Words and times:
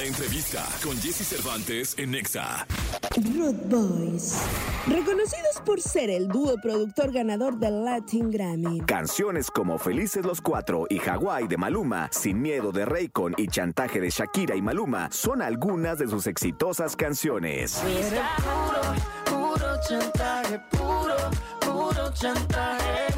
La 0.00 0.06
entrevista 0.06 0.66
con 0.82 0.98
Jesse 0.98 1.26
Cervantes 1.26 1.94
en 1.98 2.12
Nexa. 2.12 2.66
Road 3.36 3.54
Boys. 3.66 4.34
Reconocidos 4.86 5.60
por 5.66 5.78
ser 5.82 6.08
el 6.08 6.26
dúo 6.26 6.54
productor 6.62 7.12
ganador 7.12 7.58
del 7.58 7.84
Latin 7.84 8.30
Grammy. 8.30 8.80
Canciones 8.80 9.50
como 9.50 9.76
Felices 9.76 10.24
los 10.24 10.40
Cuatro 10.40 10.86
y 10.88 11.00
Hawái 11.00 11.48
de 11.48 11.58
Maluma, 11.58 12.08
Sin 12.12 12.40
Miedo 12.40 12.72
de 12.72 12.86
Raycon 12.86 13.34
y 13.36 13.48
Chantaje 13.48 14.00
de 14.00 14.08
Shakira 14.08 14.56
y 14.56 14.62
Maluma 14.62 15.10
son 15.12 15.42
algunas 15.42 15.98
de 15.98 16.08
sus 16.08 16.26
exitosas 16.26 16.96
canciones. 16.96 17.82
Puro, 19.26 19.48
puro 19.58 19.80
chantaje, 19.86 20.60
puro, 20.70 21.16
puro 21.60 22.10
chantaje. 22.14 23.12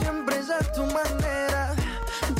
Siempre 0.00 0.38
es 0.40 0.50
a 0.50 0.72
tu 0.72 0.82
manera. 0.86 1.76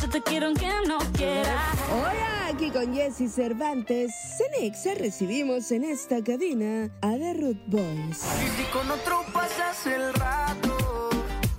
Yo 0.03 0.09
te 0.09 0.21
quiero 0.21 0.49
aunque 0.49 0.69
no 0.89 0.99
quieras. 1.13 1.79
Hola, 1.93 2.34
aquí 2.65 2.71
con 2.71 2.95
Jesse 2.95 3.31
Cervantes. 3.31 4.13
Cenexa 4.39 4.95
recibimos 4.95 5.71
en 5.71 5.85
esta 5.85 6.23
cabina 6.23 6.91
a 7.03 7.13
The 7.13 7.35
Root 7.35 7.59
Boys. 7.67 8.25
Y 8.43 8.49
si 8.57 8.65
con 8.73 8.91
otro 8.91 9.25
pasas 9.33 9.87
el 9.87 10.13
rato, 10.15 11.11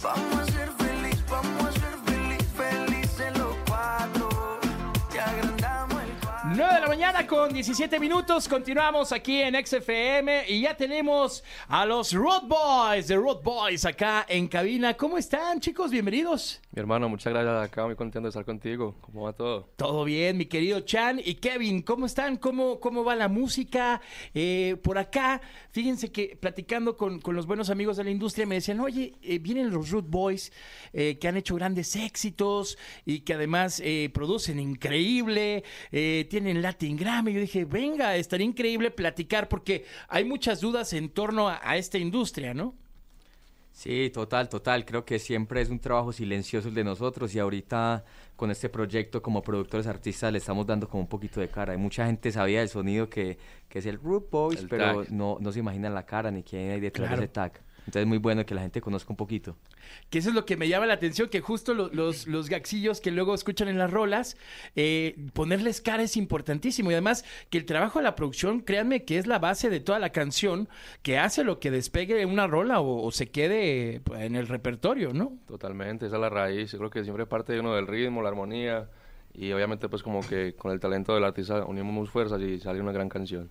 vamos 0.02 0.36
a 0.36 0.46
ser 0.46 0.72
feliz, 0.72 1.24
vamos 1.30 1.64
a 1.64 1.72
ser 1.74 1.96
feliz, 2.06 2.44
felices 2.56 3.38
los 3.38 3.56
cuatro. 3.68 4.60
Te 5.12 5.20
agrandamos 5.20 6.02
el 6.02 6.10
cuadro. 6.22 6.56
9 6.56 6.74
de 6.74 6.82
la 6.82 6.88
mañana 6.88 7.28
con 7.28 7.54
17 7.54 8.00
minutos. 8.00 8.48
Continuamos 8.48 9.12
aquí 9.12 9.42
en 9.42 9.56
XFM 9.64 10.46
y 10.48 10.62
ya 10.62 10.76
tenemos 10.76 11.44
a 11.68 11.86
los 11.86 12.14
Road 12.14 12.44
Boys, 12.48 13.08
de 13.08 13.16
Road 13.16 13.42
Boys 13.44 13.86
acá 13.86 14.26
en 14.28 14.48
cabina. 14.48 14.96
¿Cómo 14.96 15.18
están, 15.18 15.60
chicos? 15.60 15.92
Bienvenidos. 15.92 16.62
Mi 16.76 16.82
hermano, 16.82 17.08
muchas 17.08 17.32
gracias. 17.32 17.70
Acá 17.70 17.86
muy 17.86 17.96
contento 17.96 18.26
de 18.26 18.32
estar 18.32 18.44
contigo. 18.44 18.96
¿Cómo 19.00 19.22
va 19.22 19.32
todo? 19.32 19.70
Todo 19.78 20.04
bien, 20.04 20.36
mi 20.36 20.46
querido 20.46 20.82
Chan 20.82 21.22
y 21.24 21.36
Kevin, 21.36 21.82
¿cómo 21.82 22.06
están? 22.06 22.36
¿Cómo, 22.36 22.82
cómo 22.82 23.06
va 23.06 23.16
la 23.16 23.30
música? 23.30 24.02
Eh, 24.34 24.76
por 24.84 24.98
acá, 24.98 25.40
fíjense 25.72 26.12
que 26.12 26.36
platicando 26.36 26.98
con, 26.98 27.22
con 27.22 27.34
los 27.34 27.48
buenos 27.48 27.70
amigos 27.70 27.96
de 27.96 28.04
la 28.04 28.12
industria 28.12 28.46
me 28.46 28.56
decían, 28.56 28.82
oye, 28.82 29.14
eh, 29.22 29.40
vienen 29.40 29.70
los 29.70 29.90
Root 29.90 30.10
Boys 30.10 30.52
eh, 30.92 31.18
que 31.18 31.30
han 31.30 31.38
hecho 31.38 31.56
grandes 31.56 31.96
éxitos 31.96 32.78
y 33.06 33.22
que 33.22 33.36
además 33.36 33.82
eh, 33.82 34.10
producen 34.14 34.60
increíble, 34.60 35.64
eh, 35.94 36.28
tienen 36.30 36.62
Latin 36.62 36.98
Grammy. 36.98 37.32
Yo 37.32 37.40
dije, 37.40 37.64
venga, 37.64 38.18
estaría 38.18 38.48
increíble 38.48 38.92
platicar 38.92 39.48
porque 39.48 39.86
hay 40.10 40.26
muchas 40.26 40.60
dudas 40.60 40.92
en 40.92 41.08
torno 41.08 41.48
a, 41.48 41.62
a 41.64 41.78
esta 41.78 41.98
industria, 41.98 42.54
¿no? 42.54 42.76
Sí, 43.76 44.10
total, 44.10 44.48
total. 44.48 44.86
Creo 44.86 45.04
que 45.04 45.20
siempre 45.20 45.60
es 45.60 45.70
un 45.70 45.80
trabajo 45.80 46.14
silencioso 46.14 46.70
el 46.70 46.74
de 46.76 46.86
nosotros 46.86 47.36
y 47.36 47.40
ahorita 47.40 48.06
con 48.38 48.50
este 48.50 48.70
proyecto 48.70 49.22
como 49.22 49.42
productores 49.42 49.86
artistas 49.86 50.32
le 50.32 50.38
estamos 50.38 50.66
dando 50.66 50.88
como 50.88 51.02
un 51.02 51.10
poquito 51.10 51.42
de 51.42 51.50
cara. 51.50 51.74
Hay 51.74 51.78
mucha 51.78 52.06
gente 52.06 52.32
sabía 52.32 52.60
del 52.62 52.70
sonido 52.70 53.10
que, 53.10 53.38
que 53.68 53.80
es 53.80 53.86
el 53.86 54.00
Root 54.00 54.30
Boys, 54.32 54.62
El 54.62 54.70
pero 54.70 55.04
no, 55.10 55.38
no 55.42 55.52
se 55.52 55.60
imaginan 55.60 55.94
la 55.94 56.06
cara 56.06 56.32
ni 56.32 56.42
quién 56.42 56.72
hay 56.72 56.80
detrás 56.80 57.08
Claro. 57.10 57.20
de 57.20 57.26
ese 57.26 57.34
tag. 57.34 57.62
Entonces 57.86 58.02
es 58.02 58.08
muy 58.08 58.18
bueno 58.18 58.46
que 58.46 58.56
la 58.56 58.62
gente 58.62 58.82
conozca 58.82 59.12
un 59.12 59.16
poquito. 59.18 59.56
Que 60.10 60.18
eso 60.20 60.30
es 60.30 60.36
lo 60.36 60.46
que 60.46 60.58
me 60.58 60.68
llama 60.68 60.86
la 60.88 60.96
atención, 60.96 61.30
que 61.30 61.40
justo 61.40 61.74
lo- 61.74 61.90
los, 61.90 62.26
los 62.28 62.50
gaxillos 62.50 63.00
que 63.00 63.12
luego 63.12 63.36
escuchan 63.36 63.68
en 63.68 63.78
las 63.78 63.92
rolas, 63.92 64.38
eh, 64.76 65.16
ponerles 65.34 65.82
cara 65.82 66.02
es 66.04 66.18
importantísimo. 66.18 66.90
Y 66.90 66.94
además 66.96 67.24
que 67.52 67.58
el 67.60 67.66
trabajo 67.66 68.00
de 68.00 68.04
la 68.04 68.16
producción, 68.16 68.62
créanme 68.62 69.04
que 69.04 69.18
es 69.20 69.28
la 69.28 69.38
base 69.40 69.70
de 69.70 69.80
toda 69.80 70.00
la 70.00 70.10
canción, 70.10 70.68
que 71.04 71.20
hace 71.20 71.44
lo 71.44 71.60
que 71.60 71.70
despegue 71.72 72.26
una 72.26 72.48
rola 72.48 72.80
o, 72.80 73.06
o 73.06 73.12
se 73.12 73.30
quede 73.30 74.02
pues, 74.04 74.22
en 74.22 74.36
el 74.36 74.48
repertorio, 74.48 75.14
¿no? 75.14 75.38
Totalmente, 75.46 76.08
esa 76.08 76.16
es 76.16 76.22
la 76.22 76.30
raíz. 76.30 76.72
Yo 76.72 76.80
creo 76.80 76.90
que 76.90 77.04
siempre 77.04 77.26
parte 77.28 77.54
de 77.54 77.60
uno 77.60 77.76
del 77.76 77.86
ritmo, 77.88 78.22
la 78.24 78.30
armonía. 78.30 78.90
Y 79.38 79.52
obviamente, 79.52 79.90
pues, 79.90 80.04
como 80.04 80.22
que 80.22 80.54
con 80.56 80.72
el 80.72 80.80
talento 80.80 81.14
del 81.14 81.24
artista 81.24 81.66
unimos 81.66 82.10
fuerzas 82.10 82.42
y 82.42 82.60
sale 82.60 82.82
una 82.82 82.92
gran 82.92 83.10
canción. 83.10 83.50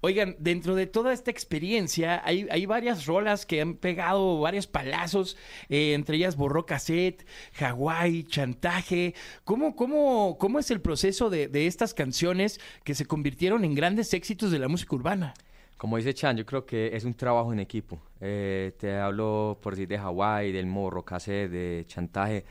Oigan, 0.00 0.34
dentro 0.40 0.74
de 0.74 0.86
toda 0.86 1.12
esta 1.12 1.30
experiencia 1.30 2.20
hay, 2.24 2.48
hay 2.50 2.66
varias 2.66 3.06
rolas 3.06 3.46
que 3.46 3.60
han 3.60 3.74
pegado 3.74 4.40
varios 4.40 4.66
palazos, 4.66 5.36
eh, 5.68 5.94
entre 5.94 6.16
ellas 6.16 6.34
Borró 6.34 6.66
Cassette, 6.66 7.24
Hawái, 7.54 8.24
Chantaje. 8.24 9.14
¿Cómo, 9.44 9.76
cómo, 9.76 10.36
cómo 10.38 10.58
es 10.58 10.72
el 10.72 10.80
proceso 10.80 11.30
de, 11.30 11.46
de 11.46 11.68
estas 11.68 11.94
canciones 11.94 12.60
que 12.82 12.96
se 12.96 13.06
convirtieron 13.06 13.64
en 13.64 13.76
grandes 13.76 14.12
éxitos 14.14 14.50
de 14.50 14.58
la 14.58 14.66
música 14.66 14.96
urbana? 14.96 15.34
Como 15.82 15.96
dice 15.96 16.14
Chan, 16.14 16.36
yo 16.36 16.46
creo 16.46 16.64
que 16.64 16.94
es 16.96 17.04
un 17.04 17.14
trabajo 17.14 17.52
en 17.52 17.58
equipo. 17.58 18.00
Eh, 18.20 18.72
te 18.78 18.96
hablo 18.96 19.58
por 19.60 19.74
decir 19.74 19.88
de 19.88 19.98
Hawái, 19.98 20.52
del 20.52 20.66
morro, 20.66 21.04
cassette, 21.04 21.50
de 21.50 21.84
chantaje. 21.88 22.44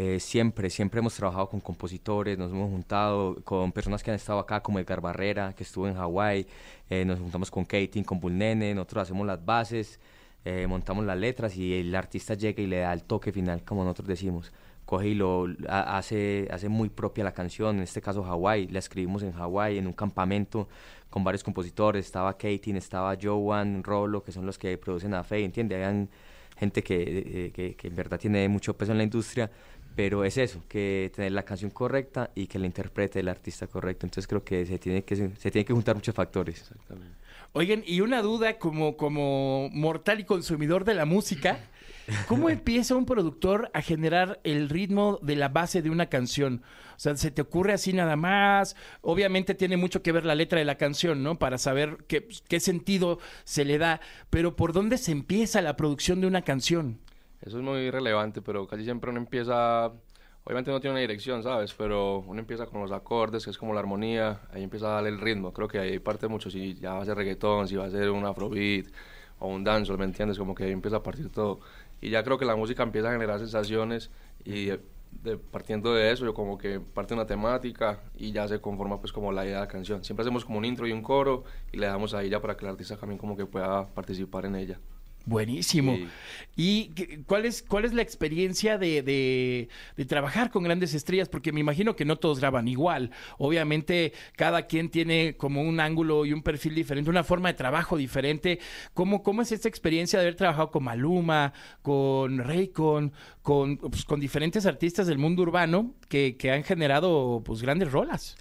Eh, 0.00 0.20
siempre, 0.20 0.70
siempre 0.70 1.00
hemos 1.00 1.14
trabajado 1.16 1.48
con 1.48 1.58
compositores, 1.60 2.38
nos 2.38 2.52
hemos 2.52 2.70
juntado 2.70 3.34
con 3.42 3.72
personas 3.72 4.00
que 4.04 4.10
han 4.12 4.14
estado 4.16 4.38
acá, 4.38 4.62
como 4.62 4.78
Edgar 4.78 5.00
Barrera, 5.00 5.52
que 5.54 5.64
estuvo 5.64 5.88
en 5.88 5.94
Hawái, 5.96 6.46
eh, 6.88 7.04
nos 7.04 7.18
juntamos 7.18 7.50
con 7.50 7.64
Katie, 7.64 8.04
con 8.04 8.20
Bullnene, 8.20 8.74
nosotros 8.76 9.02
hacemos 9.02 9.26
las 9.26 9.44
bases, 9.44 9.98
eh, 10.44 10.68
montamos 10.68 11.04
las 11.04 11.18
letras 11.18 11.56
y 11.56 11.74
el 11.80 11.92
artista 11.96 12.34
llega 12.34 12.62
y 12.62 12.68
le 12.68 12.78
da 12.78 12.92
el 12.92 13.02
toque 13.02 13.32
final, 13.32 13.64
como 13.64 13.82
nosotros 13.82 14.06
decimos. 14.06 14.52
Coge 14.84 15.08
y 15.08 15.14
lo 15.14 15.46
ha- 15.68 15.98
hace, 15.98 16.46
hace 16.52 16.68
muy 16.68 16.90
propia 16.90 17.24
la 17.24 17.32
canción, 17.32 17.76
en 17.78 17.82
este 17.82 18.00
caso 18.00 18.22
Hawái, 18.22 18.68
la 18.68 18.78
escribimos 18.78 19.24
en 19.24 19.32
Hawái, 19.32 19.78
en 19.78 19.88
un 19.88 19.92
campamento 19.94 20.68
con 21.10 21.24
varios 21.24 21.42
compositores, 21.42 22.06
estaba 22.06 22.34
Katie, 22.34 22.76
estaba 22.76 23.16
Joan, 23.20 23.82
Rolo, 23.82 24.22
que 24.22 24.30
son 24.30 24.46
los 24.46 24.58
que 24.58 24.78
producen 24.78 25.12
a 25.14 25.24
Faye, 25.24 25.44
¿entiendes? 25.44 25.76
Habían 25.76 26.08
gente 26.56 26.82
que, 26.82 27.46
eh, 27.46 27.52
que, 27.52 27.74
que 27.76 27.88
en 27.88 27.94
verdad 27.94 28.18
tiene 28.18 28.48
mucho 28.48 28.76
peso 28.76 28.92
en 28.92 28.98
la 28.98 29.04
industria, 29.04 29.50
pero 29.98 30.24
es 30.24 30.38
eso, 30.38 30.62
que 30.68 31.10
tener 31.12 31.32
la 31.32 31.42
canción 31.42 31.72
correcta 31.72 32.30
y 32.36 32.46
que 32.46 32.60
la 32.60 32.66
interprete 32.66 33.18
el 33.18 33.26
artista 33.26 33.66
correcto. 33.66 34.06
Entonces 34.06 34.28
creo 34.28 34.44
que 34.44 34.64
se 34.64 34.78
tiene 34.78 35.02
que, 35.02 35.16
se 35.16 35.50
tiene 35.50 35.64
que 35.64 35.72
juntar 35.72 35.96
muchos 35.96 36.14
factores. 36.14 36.60
Exactamente. 36.60 37.16
Oigan, 37.52 37.82
y 37.84 38.00
una 38.00 38.22
duda 38.22 38.60
como, 38.60 38.96
como 38.96 39.68
mortal 39.72 40.20
y 40.20 40.24
consumidor 40.24 40.84
de 40.84 40.94
la 40.94 41.04
música, 41.04 41.58
¿cómo 42.28 42.48
empieza 42.48 42.94
un 42.94 43.06
productor 43.06 43.72
a 43.74 43.82
generar 43.82 44.38
el 44.44 44.68
ritmo 44.68 45.18
de 45.20 45.34
la 45.34 45.48
base 45.48 45.82
de 45.82 45.90
una 45.90 46.06
canción? 46.06 46.62
O 46.96 47.00
sea, 47.00 47.16
¿se 47.16 47.32
te 47.32 47.42
ocurre 47.42 47.72
así 47.72 47.92
nada 47.92 48.14
más? 48.14 48.76
Obviamente 49.00 49.56
tiene 49.56 49.76
mucho 49.76 50.00
que 50.00 50.12
ver 50.12 50.24
la 50.24 50.36
letra 50.36 50.60
de 50.60 50.64
la 50.64 50.76
canción, 50.76 51.24
¿no? 51.24 51.40
Para 51.40 51.58
saber 51.58 52.04
qué, 52.06 52.28
qué 52.46 52.60
sentido 52.60 53.18
se 53.42 53.64
le 53.64 53.78
da, 53.78 54.00
pero 54.30 54.54
¿por 54.54 54.72
dónde 54.72 54.96
se 54.96 55.10
empieza 55.10 55.60
la 55.60 55.76
producción 55.76 56.20
de 56.20 56.28
una 56.28 56.42
canción? 56.42 57.00
Eso 57.40 57.58
es 57.58 57.62
muy 57.64 57.90
relevante, 57.90 58.42
pero 58.42 58.66
casi 58.66 58.84
siempre 58.84 59.10
uno 59.10 59.18
empieza... 59.20 59.92
Obviamente 60.44 60.70
no 60.70 60.80
tiene 60.80 60.92
una 60.94 61.00
dirección, 61.00 61.42
¿sabes? 61.42 61.74
Pero 61.74 62.20
uno 62.20 62.40
empieza 62.40 62.66
con 62.66 62.80
los 62.80 62.90
acordes, 62.90 63.44
que 63.44 63.50
es 63.50 63.58
como 63.58 63.74
la 63.74 63.80
armonía. 63.80 64.40
Ahí 64.50 64.62
empieza 64.62 64.86
a 64.86 64.94
darle 64.94 65.10
el 65.10 65.20
ritmo. 65.20 65.52
Creo 65.52 65.68
que 65.68 65.78
ahí 65.78 65.98
parte 65.98 66.26
mucho 66.26 66.50
si 66.50 66.74
ya 66.74 66.94
va 66.94 67.02
a 67.02 67.04
ser 67.04 67.16
reggaetón, 67.16 67.68
si 67.68 67.76
va 67.76 67.84
a 67.84 67.90
ser 67.90 68.10
un 68.10 68.24
afrobeat 68.24 68.86
o 69.38 69.48
un 69.48 69.62
dancehall, 69.62 69.98
¿me 69.98 70.04
entiendes? 70.06 70.38
Como 70.38 70.54
que 70.54 70.64
ahí 70.64 70.72
empieza 70.72 70.96
a 70.96 71.02
partir 71.02 71.28
todo. 71.30 71.60
Y 72.00 72.10
ya 72.10 72.24
creo 72.24 72.38
que 72.38 72.44
la 72.46 72.56
música 72.56 72.82
empieza 72.82 73.08
a 73.10 73.12
generar 73.12 73.38
sensaciones 73.38 74.10
y 74.44 74.66
de- 74.66 74.80
de- 75.22 75.36
partiendo 75.38 75.92
de 75.94 76.12
eso, 76.12 76.24
yo 76.24 76.34
como 76.34 76.56
que 76.58 76.80
parte 76.80 77.14
una 77.14 77.26
temática 77.26 78.00
y 78.16 78.32
ya 78.32 78.46
se 78.48 78.60
conforma 78.60 79.00
pues 79.00 79.12
como 79.12 79.32
la 79.32 79.44
idea 79.44 79.56
de 79.56 79.60
la 79.62 79.68
canción. 79.68 80.02
Siempre 80.04 80.22
hacemos 80.22 80.44
como 80.44 80.58
un 80.58 80.64
intro 80.64 80.86
y 80.86 80.92
un 80.92 81.02
coro 81.02 81.44
y 81.72 81.76
le 81.78 81.86
damos 81.86 82.14
ahí 82.14 82.30
ya 82.30 82.40
para 82.40 82.56
que 82.56 82.64
el 82.64 82.70
artista 82.72 82.96
también 82.96 83.18
como 83.18 83.36
que 83.36 83.44
pueda 83.46 83.86
participar 83.94 84.46
en 84.46 84.56
ella. 84.56 84.78
Buenísimo. 85.28 85.94
Sí. 85.96 86.06
¿Y 86.56 86.90
cuál 87.26 87.44
es, 87.44 87.62
cuál 87.62 87.84
es 87.84 87.92
la 87.92 88.00
experiencia 88.02 88.78
de, 88.78 89.02
de- 89.02 89.68
de 89.96 90.04
trabajar 90.06 90.50
con 90.50 90.62
grandes 90.64 90.94
estrellas? 90.94 91.28
Porque 91.28 91.52
me 91.52 91.60
imagino 91.60 91.94
que 91.94 92.04
no 92.06 92.16
todos 92.16 92.40
graban 92.40 92.66
igual. 92.66 93.10
Obviamente, 93.36 94.12
cada 94.36 94.66
quien 94.66 94.88
tiene 94.88 95.36
como 95.36 95.60
un 95.62 95.80
ángulo 95.80 96.24
y 96.24 96.32
un 96.32 96.42
perfil 96.42 96.74
diferente, 96.74 97.10
una 97.10 97.24
forma 97.24 97.48
de 97.50 97.54
trabajo 97.54 97.96
diferente. 97.98 98.58
¿Cómo, 98.94 99.22
cómo 99.22 99.42
es 99.42 99.52
esta 99.52 99.68
experiencia 99.68 100.18
de 100.18 100.24
haber 100.24 100.36
trabajado 100.36 100.70
con 100.70 100.84
Maluma, 100.84 101.52
con 101.82 102.38
Raycon, 102.38 103.12
con, 103.42 103.76
pues, 103.76 104.04
con 104.04 104.18
diferentes 104.20 104.64
artistas 104.66 105.06
del 105.06 105.18
mundo 105.18 105.42
urbano 105.42 105.94
que, 106.08 106.36
que 106.38 106.50
han 106.50 106.64
generado 106.64 107.42
pues, 107.44 107.60
grandes 107.60 107.92
rolas? 107.92 108.36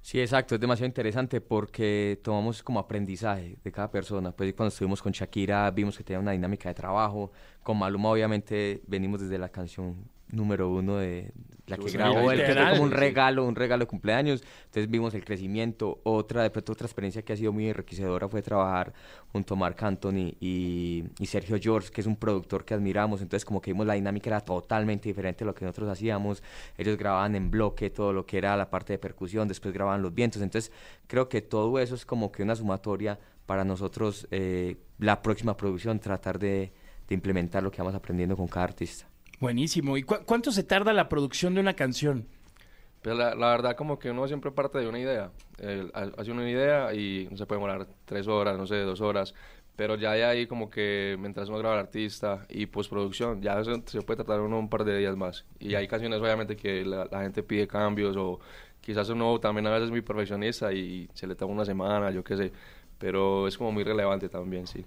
Sí, 0.00 0.20
exacto, 0.20 0.54
es 0.54 0.60
demasiado 0.60 0.86
interesante 0.86 1.40
porque 1.40 2.18
tomamos 2.22 2.62
como 2.62 2.80
aprendizaje 2.80 3.58
de 3.62 3.72
cada 3.72 3.90
persona. 3.90 4.32
Pues 4.32 4.54
cuando 4.54 4.68
estuvimos 4.68 5.02
con 5.02 5.12
Shakira 5.12 5.70
vimos 5.70 5.98
que 5.98 6.04
tenía 6.04 6.20
una 6.20 6.32
dinámica 6.32 6.68
de 6.68 6.74
trabajo. 6.74 7.30
Con 7.62 7.78
Maluma 7.78 8.08
obviamente 8.10 8.82
venimos 8.86 9.20
desde 9.20 9.38
la 9.38 9.50
canción 9.50 10.08
número 10.30 10.68
uno 10.68 10.96
de 10.96 11.32
la 11.66 11.76
que 11.76 11.88
Sí, 11.88 11.96
grabó 11.96 12.32
él, 12.32 12.44
que 12.44 12.52
fue 12.54 12.70
como 12.70 12.82
un 12.82 12.90
regalo, 12.90 13.44
un 13.44 13.54
regalo 13.54 13.84
de 13.84 13.86
cumpleaños. 13.86 14.42
Entonces 14.66 14.90
vimos 14.90 15.14
el 15.14 15.24
crecimiento. 15.24 16.00
Otra, 16.02 16.42
de 16.42 16.50
pronto 16.50 16.72
otra 16.72 16.86
experiencia 16.86 17.22
que 17.22 17.32
ha 17.32 17.36
sido 17.36 17.52
muy 17.52 17.68
enriquecedora 17.68 18.28
fue 18.28 18.42
trabajar 18.42 18.92
junto 19.32 19.54
a 19.54 19.56
Marc 19.56 19.82
Anthony 19.82 20.34
y, 20.40 21.04
y 21.18 21.26
Sergio 21.26 21.58
George, 21.60 21.90
que 21.90 22.00
es 22.00 22.06
un 22.06 22.16
productor 22.16 22.64
que 22.64 22.74
admiramos. 22.74 23.20
Entonces 23.20 23.44
como 23.44 23.60
que 23.60 23.72
vimos 23.72 23.86
la 23.86 23.94
dinámica 23.94 24.30
era 24.30 24.40
totalmente 24.40 25.08
diferente 25.08 25.44
a 25.44 25.46
lo 25.46 25.54
que 25.54 25.64
nosotros 25.64 25.90
hacíamos. 25.90 26.42
Ellos 26.76 26.96
grababan 26.96 27.34
en 27.34 27.50
bloque 27.50 27.90
todo 27.90 28.12
lo 28.12 28.26
que 28.26 28.38
era 28.38 28.56
la 28.56 28.70
parte 28.70 28.94
de 28.94 28.98
percusión, 28.98 29.48
después 29.48 29.74
grababan 29.74 30.02
los 30.02 30.14
vientos. 30.14 30.42
Entonces 30.42 30.72
creo 31.06 31.28
que 31.28 31.42
todo 31.42 31.78
eso 31.78 31.94
es 31.94 32.04
como 32.04 32.32
que 32.32 32.42
una 32.42 32.56
sumatoria 32.56 33.18
para 33.46 33.64
nosotros, 33.64 34.28
eh, 34.30 34.76
la 34.98 35.22
próxima 35.22 35.56
producción, 35.56 35.98
tratar 36.00 36.38
de, 36.38 36.70
de 37.08 37.14
implementar 37.14 37.62
lo 37.62 37.70
que 37.70 37.78
vamos 37.78 37.94
aprendiendo 37.94 38.36
con 38.36 38.46
cada 38.46 38.64
artista. 38.64 39.07
Buenísimo. 39.40 39.96
¿Y 39.96 40.02
cu- 40.04 40.24
cuánto 40.26 40.52
se 40.52 40.62
tarda 40.64 40.92
la 40.92 41.08
producción 41.08 41.54
de 41.54 41.60
una 41.60 41.74
canción? 41.74 42.28
Pues 43.02 43.16
la, 43.16 43.34
la 43.34 43.50
verdad 43.50 43.76
como 43.76 43.98
que 43.98 44.10
uno 44.10 44.26
siempre 44.26 44.50
parte 44.50 44.78
de 44.78 44.88
una 44.88 44.98
idea. 44.98 45.32
Ha- 45.94 46.10
hace 46.18 46.32
una 46.32 46.48
idea 46.48 46.92
y 46.94 47.28
no 47.30 47.36
se 47.36 47.46
puede 47.46 47.58
demorar 47.60 47.86
tres 48.04 48.26
horas, 48.26 48.58
no 48.58 48.66
sé, 48.66 48.76
dos 48.80 49.00
horas. 49.00 49.34
Pero 49.76 49.94
ya 49.96 50.12
de 50.12 50.24
ahí 50.24 50.46
como 50.48 50.68
que 50.70 51.16
mientras 51.20 51.48
uno 51.48 51.58
graba 51.58 51.74
al 51.76 51.80
artista 51.82 52.44
y 52.48 52.66
postproducción, 52.66 53.40
ya 53.40 53.62
se, 53.64 53.80
se 53.86 54.02
puede 54.02 54.16
tratar 54.24 54.40
uno 54.40 54.58
un 54.58 54.68
par 54.68 54.84
de 54.84 54.98
días 54.98 55.16
más. 55.16 55.44
Y 55.60 55.74
hay 55.76 55.86
canciones 55.86 56.20
obviamente 56.20 56.56
que 56.56 56.84
la, 56.84 57.04
la 57.10 57.20
gente 57.22 57.42
pide 57.44 57.68
cambios 57.68 58.16
o 58.16 58.40
quizás 58.80 59.08
uno 59.10 59.38
también 59.38 59.66
a 59.68 59.70
veces 59.70 59.84
es 59.86 59.90
muy 59.92 60.02
perfeccionista 60.02 60.72
y 60.72 61.08
se 61.14 61.26
le 61.28 61.36
toma 61.36 61.54
una 61.54 61.64
semana, 61.64 62.10
yo 62.10 62.24
qué 62.24 62.36
sé. 62.36 62.52
Pero 62.98 63.46
es 63.46 63.56
como 63.56 63.70
muy 63.72 63.84
relevante 63.84 64.28
también, 64.28 64.66
sí. 64.66 64.84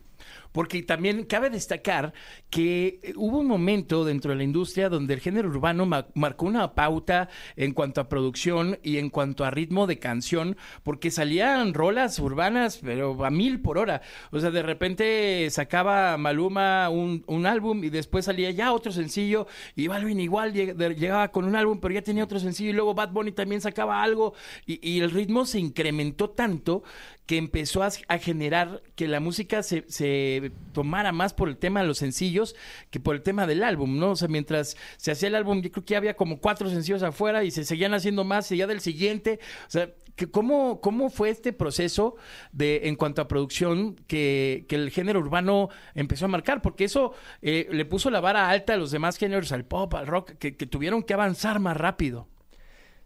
Porque 0.51 0.83
también 0.83 1.23
cabe 1.23 1.49
destacar 1.49 2.13
que 2.49 2.99
eh, 3.03 3.13
hubo 3.15 3.39
un 3.39 3.47
momento 3.47 4.03
dentro 4.03 4.31
de 4.31 4.37
la 4.37 4.43
industria 4.43 4.89
donde 4.89 5.13
el 5.13 5.21
género 5.21 5.47
urbano 5.47 5.85
ma- 5.85 6.07
marcó 6.13 6.45
una 6.45 6.73
pauta 6.75 7.29
en 7.55 7.73
cuanto 7.73 8.01
a 8.01 8.09
producción 8.09 8.77
y 8.83 8.97
en 8.97 9.09
cuanto 9.09 9.45
a 9.45 9.49
ritmo 9.49 9.87
de 9.87 9.97
canción, 9.97 10.57
porque 10.83 11.09
salían 11.09 11.73
rolas 11.73 12.19
urbanas, 12.19 12.79
pero 12.83 13.23
a 13.25 13.29
mil 13.31 13.61
por 13.61 13.77
hora. 13.77 14.01
O 14.31 14.39
sea, 14.39 14.51
de 14.51 14.61
repente 14.61 15.47
sacaba 15.49 16.17
Maluma 16.17 16.89
un, 16.89 17.23
un 17.27 17.45
álbum 17.45 17.83
y 17.83 17.89
después 17.89 18.25
salía 18.25 18.51
ya 18.51 18.73
otro 18.73 18.91
sencillo 18.91 19.47
y 19.75 19.87
Balvin 19.87 20.19
igual 20.19 20.53
llegaba 20.53 21.29
con 21.29 21.45
un 21.45 21.55
álbum, 21.55 21.79
pero 21.79 21.93
ya 21.93 22.01
tenía 22.01 22.25
otro 22.25 22.39
sencillo 22.39 22.71
y 22.71 22.73
luego 22.73 22.93
Bad 22.93 23.11
Bunny 23.11 23.31
también 23.31 23.61
sacaba 23.61 24.03
algo 24.03 24.33
y, 24.65 24.85
y 24.87 24.99
el 24.99 25.11
ritmo 25.11 25.45
se 25.45 25.59
incrementó 25.59 26.29
tanto 26.29 26.83
que 27.25 27.37
empezó 27.37 27.83
a, 27.83 27.89
a 28.07 28.17
generar 28.17 28.81
que 28.95 29.07
la 29.07 29.19
música 29.19 29.63
se, 29.63 29.85
se 29.87 30.51
tomara 30.73 31.11
más 31.11 31.33
por 31.33 31.49
el 31.49 31.57
tema 31.57 31.81
de 31.81 31.87
los 31.87 31.99
sencillos 31.99 32.55
que 32.89 32.99
por 32.99 33.15
el 33.15 33.21
tema 33.21 33.47
del 33.47 33.63
álbum, 33.63 33.99
¿no? 33.99 34.11
O 34.11 34.15
sea, 34.15 34.27
mientras 34.27 34.75
se 34.97 35.11
hacía 35.11 35.29
el 35.29 35.35
álbum, 35.35 35.61
yo 35.61 35.71
creo 35.71 35.85
que 35.85 35.95
había 35.95 36.15
como 36.15 36.39
cuatro 36.39 36.69
sencillos 36.69 37.03
afuera 37.03 37.43
y 37.43 37.51
se 37.51 37.63
seguían 37.63 37.93
haciendo 37.93 38.23
más 38.23 38.51
y 38.51 38.57
ya 38.57 38.67
del 38.67 38.81
siguiente. 38.81 39.39
O 39.67 39.71
sea, 39.71 39.89
que 40.15 40.29
¿cómo, 40.29 40.81
¿cómo 40.81 41.09
fue 41.09 41.29
este 41.29 41.53
proceso 41.53 42.15
de 42.51 42.81
en 42.83 42.95
cuanto 42.95 43.21
a 43.21 43.27
producción 43.27 43.95
que, 44.07 44.65
que 44.67 44.75
el 44.75 44.91
género 44.91 45.19
urbano 45.19 45.69
empezó 45.95 46.25
a 46.25 46.27
marcar? 46.27 46.61
Porque 46.61 46.83
eso 46.83 47.13
eh, 47.41 47.67
le 47.71 47.85
puso 47.85 48.09
la 48.09 48.19
vara 48.19 48.49
alta 48.49 48.73
a 48.73 48.77
los 48.77 48.91
demás 48.91 49.17
géneros, 49.17 49.51
al 49.51 49.65
pop, 49.65 49.93
al 49.95 50.07
rock, 50.07 50.31
que, 50.33 50.55
que 50.57 50.65
tuvieron 50.65 51.03
que 51.03 51.13
avanzar 51.13 51.59
más 51.59 51.77
rápido. 51.77 52.27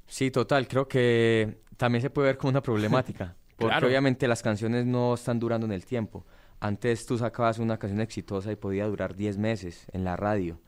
Sí, 0.08 0.32
total, 0.32 0.68
creo 0.68 0.88
que 0.88 1.60
también 1.78 2.02
se 2.02 2.10
puede 2.10 2.28
ver 2.28 2.38
como 2.38 2.52
una 2.52 2.62
problemática, 2.62 3.36
porque 3.58 3.72
Claro. 3.72 3.88
obviamente 3.88 4.28
las 4.28 4.42
canciones 4.44 4.86
no 4.86 5.14
están 5.14 5.40
durando 5.40 5.66
en 5.66 5.72
el 5.74 5.86
tiempo. 5.86 6.26
Antes 6.60 7.06
tú 7.06 7.18
sacabas 7.18 7.60
una 7.60 7.78
canción 7.78 8.02
exitosa 8.02 8.52
y 8.52 8.56
podía 8.56 8.86
durar 8.88 9.16
10 9.16 9.38
meses 9.38 9.86
en 9.92 10.04
la 10.04 10.16
radio. 10.16 10.60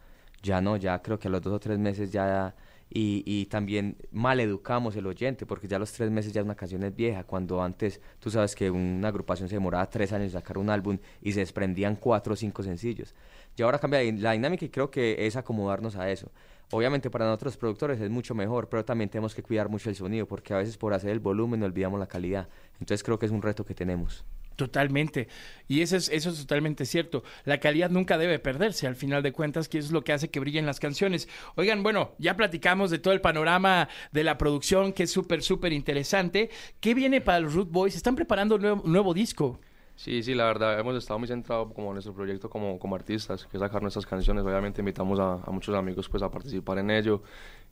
Ya 0.44 0.62
no, 0.62 0.78
ya 0.78 1.02
creo 1.02 1.18
que 1.20 1.28
a 1.28 1.32
los 1.32 1.42
dos 1.42 1.54
o 1.54 1.60
tres 1.60 1.80
meses 1.80 2.12
ya... 2.12 2.56
Y, 2.90 3.22
y 3.26 3.48
también 3.48 3.98
mal 4.12 4.40
educamos 4.40 4.96
el 4.96 5.08
oyente, 5.08 5.46
porque 5.46 5.68
ya 5.68 5.76
a 5.76 5.80
los 5.80 5.92
tres 5.92 6.10
meses 6.10 6.32
ya 6.32 6.42
una 6.42 6.56
canción 6.56 6.84
es 6.84 6.96
vieja, 6.96 7.26
cuando 7.26 7.62
antes 7.62 8.00
tú 8.18 8.30
sabes 8.32 8.56
que 8.56 8.72
una 8.72 9.10
agrupación 9.10 9.50
se 9.50 9.56
demoraba 9.56 9.90
tres 9.90 10.14
años 10.14 10.28
en 10.28 10.32
sacar 10.32 10.58
un 10.58 10.70
álbum 10.70 10.98
y 11.22 11.34
se 11.34 11.42
desprendían 11.42 11.98
cuatro 11.98 12.32
o 12.32 12.36
cinco 12.38 12.64
sencillos. 12.64 13.14
Y 13.58 13.62
ahora 13.62 13.80
cambia 13.80 14.00
la 14.14 14.32
dinámica 14.32 14.64
y 14.64 14.70
creo 14.70 14.90
que 14.90 15.28
es 15.28 15.36
acomodarnos 15.36 15.98
a 15.98 16.10
eso. 16.10 16.32
Obviamente 16.72 17.10
para 17.10 17.26
nosotros 17.26 17.56
productores 17.56 18.02
es 18.02 18.10
mucho 18.10 18.36
mejor, 18.36 18.68
pero 18.68 18.84
también 18.84 19.10
tenemos 19.10 19.34
que 19.34 19.42
cuidar 19.42 19.70
mucho 19.70 19.90
el 19.90 19.96
sonido, 19.96 20.28
porque 20.28 20.54
a 20.54 20.58
veces 20.58 20.78
por 20.78 20.94
hacer 20.94 21.12
el 21.12 21.20
volumen 21.20 21.64
olvidamos 21.64 22.00
la 22.00 22.08
calidad. 22.08 22.50
Entonces 22.80 23.04
creo 23.04 23.18
que 23.18 23.26
es 23.26 23.32
un 23.32 23.42
reto 23.42 23.66
que 23.66 23.74
tenemos. 23.74 24.26
Totalmente. 24.58 25.28
Y 25.68 25.82
eso 25.82 25.96
es, 25.96 26.10
eso 26.10 26.32
es 26.32 26.40
totalmente 26.40 26.86
cierto. 26.86 27.24
La 27.46 27.60
calidad 27.60 27.92
nunca 27.92 28.18
debe 28.18 28.40
perderse, 28.40 28.88
al 28.88 28.96
final 28.96 29.22
de 29.22 29.32
cuentas, 29.32 29.70
que 29.70 29.78
es 29.78 29.92
lo 29.92 30.04
que 30.04 30.14
hace 30.14 30.30
que 30.30 30.40
brillen 30.40 30.66
las 30.66 30.80
canciones. 30.80 31.30
Oigan, 31.56 31.84
bueno, 31.84 32.16
ya 32.18 32.36
platicamos 32.36 32.90
de 32.90 32.98
todo 32.98 33.14
el 33.14 33.22
panorama 33.22 33.88
de 34.12 34.24
la 34.24 34.40
producción, 34.40 34.94
que 34.94 35.04
es 35.04 35.12
súper, 35.12 35.44
súper 35.44 35.74
interesante. 35.74 36.50
¿Qué 36.80 36.96
viene 36.96 37.22
para 37.22 37.40
los 37.40 37.54
Root 37.54 37.72
Boys? 37.72 37.96
Están 37.96 38.16
preparando 38.16 38.56
un 38.56 38.92
nuevo 38.92 39.14
disco. 39.14 39.62
Sí, 39.98 40.22
sí, 40.22 40.36
la 40.36 40.46
verdad, 40.46 40.80
hemos 40.80 40.96
estado 40.96 41.18
muy 41.18 41.28
centrados 41.28 41.74
como 41.74 41.88
en 41.88 41.94
nuestro 41.94 42.14
proyecto 42.14 42.52
como, 42.52 42.78
como 42.78 42.96
artistas, 42.96 43.48
que 43.48 43.58
es 43.58 43.62
sacar 43.62 43.82
nuestras 43.82 44.06
canciones. 44.06 44.46
Obviamente 44.46 44.80
invitamos 44.82 45.20
a, 45.20 45.38
muchos 45.52 45.74
amigos 45.76 46.08
pues 46.08 46.22
a 46.22 46.30
participar 46.30 46.78
en 46.78 46.92
ello, 46.92 47.24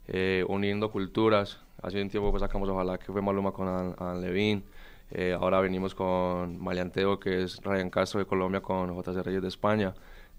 eh, 0.08 0.44
uniendo 0.48 0.90
culturas. 0.90 1.60
Hace 1.80 2.02
un 2.02 2.10
tiempo 2.10 2.32
pues 2.32 2.40
sacamos 2.40 2.68
Ojalá, 2.68 2.98
que 2.98 3.12
fue 3.12 3.22
Maluma 3.22 3.52
con 3.52 3.68
An 3.68 4.20
Levine. 4.20 4.64
Eh, 5.12 5.36
ahora 5.40 5.60
venimos 5.60 5.94
con 5.94 6.60
Maleanteo, 6.60 7.20
que 7.20 7.44
es 7.44 7.58
Ryan 7.62 7.90
Castro 7.90 8.18
de 8.18 8.26
Colombia 8.26 8.60
con 8.60 8.92
JC 8.92 9.22
Reyes 9.22 9.42
de 9.42 9.48
España. 9.48 9.94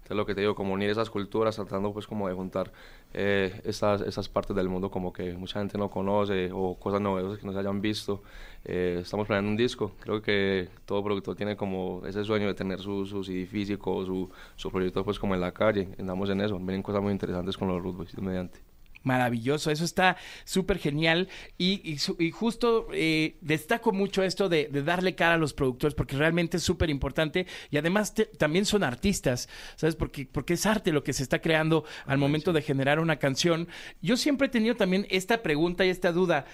Entonces 0.08 0.16
lo 0.16 0.24
que 0.24 0.34
te 0.34 0.40
digo, 0.40 0.54
como 0.54 0.72
unir 0.72 0.88
esas 0.88 1.10
culturas, 1.10 1.54
tratando 1.54 1.92
pues 1.92 2.06
como 2.06 2.28
de 2.28 2.34
juntar 2.34 2.72
eh, 3.12 3.60
estas 3.62 4.28
partes 4.30 4.56
del 4.56 4.66
mundo 4.70 4.90
como 4.90 5.12
que 5.12 5.34
mucha 5.34 5.58
gente 5.60 5.76
no 5.76 5.90
conoce 5.90 6.48
o 6.50 6.76
cosas 6.76 7.02
novedosas 7.02 7.38
que 7.38 7.46
no 7.46 7.52
se 7.52 7.58
hayan 7.58 7.82
visto. 7.82 8.22
Eh, 8.64 9.00
estamos 9.02 9.26
planeando 9.26 9.50
un 9.50 9.58
disco, 9.58 9.92
creo 10.00 10.22
que 10.22 10.70
todo 10.86 11.04
productor 11.04 11.36
tiene 11.36 11.56
como 11.56 12.00
ese 12.06 12.24
sueño 12.24 12.46
de 12.46 12.54
tener 12.54 12.80
su, 12.80 13.04
su 13.04 13.22
CD 13.22 13.44
físico, 13.44 14.02
su, 14.06 14.30
su 14.56 14.70
proyecto 14.70 15.04
pues 15.04 15.18
como 15.18 15.34
en 15.34 15.42
la 15.42 15.52
calle, 15.52 15.90
andamos 15.98 16.30
en 16.30 16.40
eso, 16.40 16.56
vienen 16.58 16.82
cosas 16.82 17.02
muy 17.02 17.12
interesantes 17.12 17.58
con 17.58 17.68
los 17.68 17.82
Root 17.82 17.96
Boys, 17.96 18.12
Dios 18.12 18.22
mediante. 18.22 18.67
Maravilloso, 19.04 19.70
eso 19.70 19.84
está 19.84 20.16
súper 20.44 20.78
genial 20.78 21.28
y, 21.56 21.96
y 22.18 22.30
justo 22.30 22.88
eh, 22.92 23.38
destaco 23.40 23.92
mucho 23.92 24.22
esto 24.22 24.48
de, 24.48 24.68
de 24.70 24.82
darle 24.82 25.14
cara 25.14 25.34
a 25.34 25.38
los 25.38 25.54
productores 25.54 25.94
porque 25.94 26.16
realmente 26.16 26.56
es 26.58 26.62
súper 26.64 26.90
importante 26.90 27.46
y 27.70 27.78
además 27.78 28.12
te- 28.12 28.26
también 28.26 28.66
son 28.66 28.82
artistas, 28.82 29.48
¿sabes? 29.76 29.94
Porque, 29.94 30.28
porque 30.30 30.54
es 30.54 30.66
arte 30.66 30.92
lo 30.92 31.04
que 31.04 31.12
se 31.14 31.22
está 31.22 31.40
creando 31.40 31.84
al 32.06 32.18
momento 32.18 32.52
de 32.52 32.60
generar 32.60 32.98
una 32.98 33.18
canción. 33.18 33.68
Yo 34.02 34.16
siempre 34.16 34.48
he 34.48 34.50
tenido 34.50 34.74
también 34.74 35.06
esta 35.10 35.42
pregunta 35.42 35.86
y 35.86 35.90
esta 35.90 36.12
duda, 36.12 36.44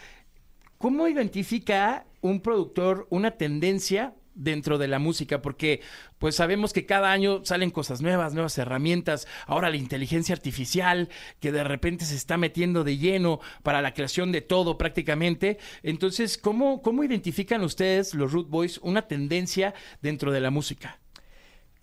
¿cómo 0.78 1.08
identifica 1.08 2.06
un 2.20 2.40
productor 2.40 3.06
una 3.10 3.32
tendencia? 3.32 4.14
Dentro 4.34 4.78
de 4.78 4.88
la 4.88 4.98
música, 4.98 5.40
porque 5.42 5.80
pues 6.18 6.36
sabemos 6.36 6.72
que 6.72 6.86
cada 6.86 7.12
año 7.12 7.44
salen 7.44 7.70
cosas 7.70 8.02
nuevas, 8.02 8.34
nuevas 8.34 8.56
herramientas, 8.58 9.26
ahora 9.46 9.70
la 9.70 9.76
inteligencia 9.76 10.34
artificial 10.34 11.08
que 11.40 11.52
de 11.52 11.64
repente 11.64 12.04
se 12.04 12.16
está 12.16 12.36
metiendo 12.36 12.84
de 12.84 12.98
lleno 12.98 13.40
para 13.62 13.82
la 13.82 13.94
creación 13.94 14.32
de 14.32 14.40
todo 14.40 14.78
prácticamente. 14.78 15.58
Entonces, 15.82 16.38
¿cómo, 16.38 16.82
cómo 16.82 17.04
identifican 17.04 17.62
ustedes, 17.62 18.14
los 18.14 18.32
Root 18.32 18.48
Boys, 18.48 18.78
una 18.78 19.02
tendencia 19.02 19.74
dentro 20.02 20.32
de 20.32 20.40
la 20.40 20.50
música? 20.50 20.98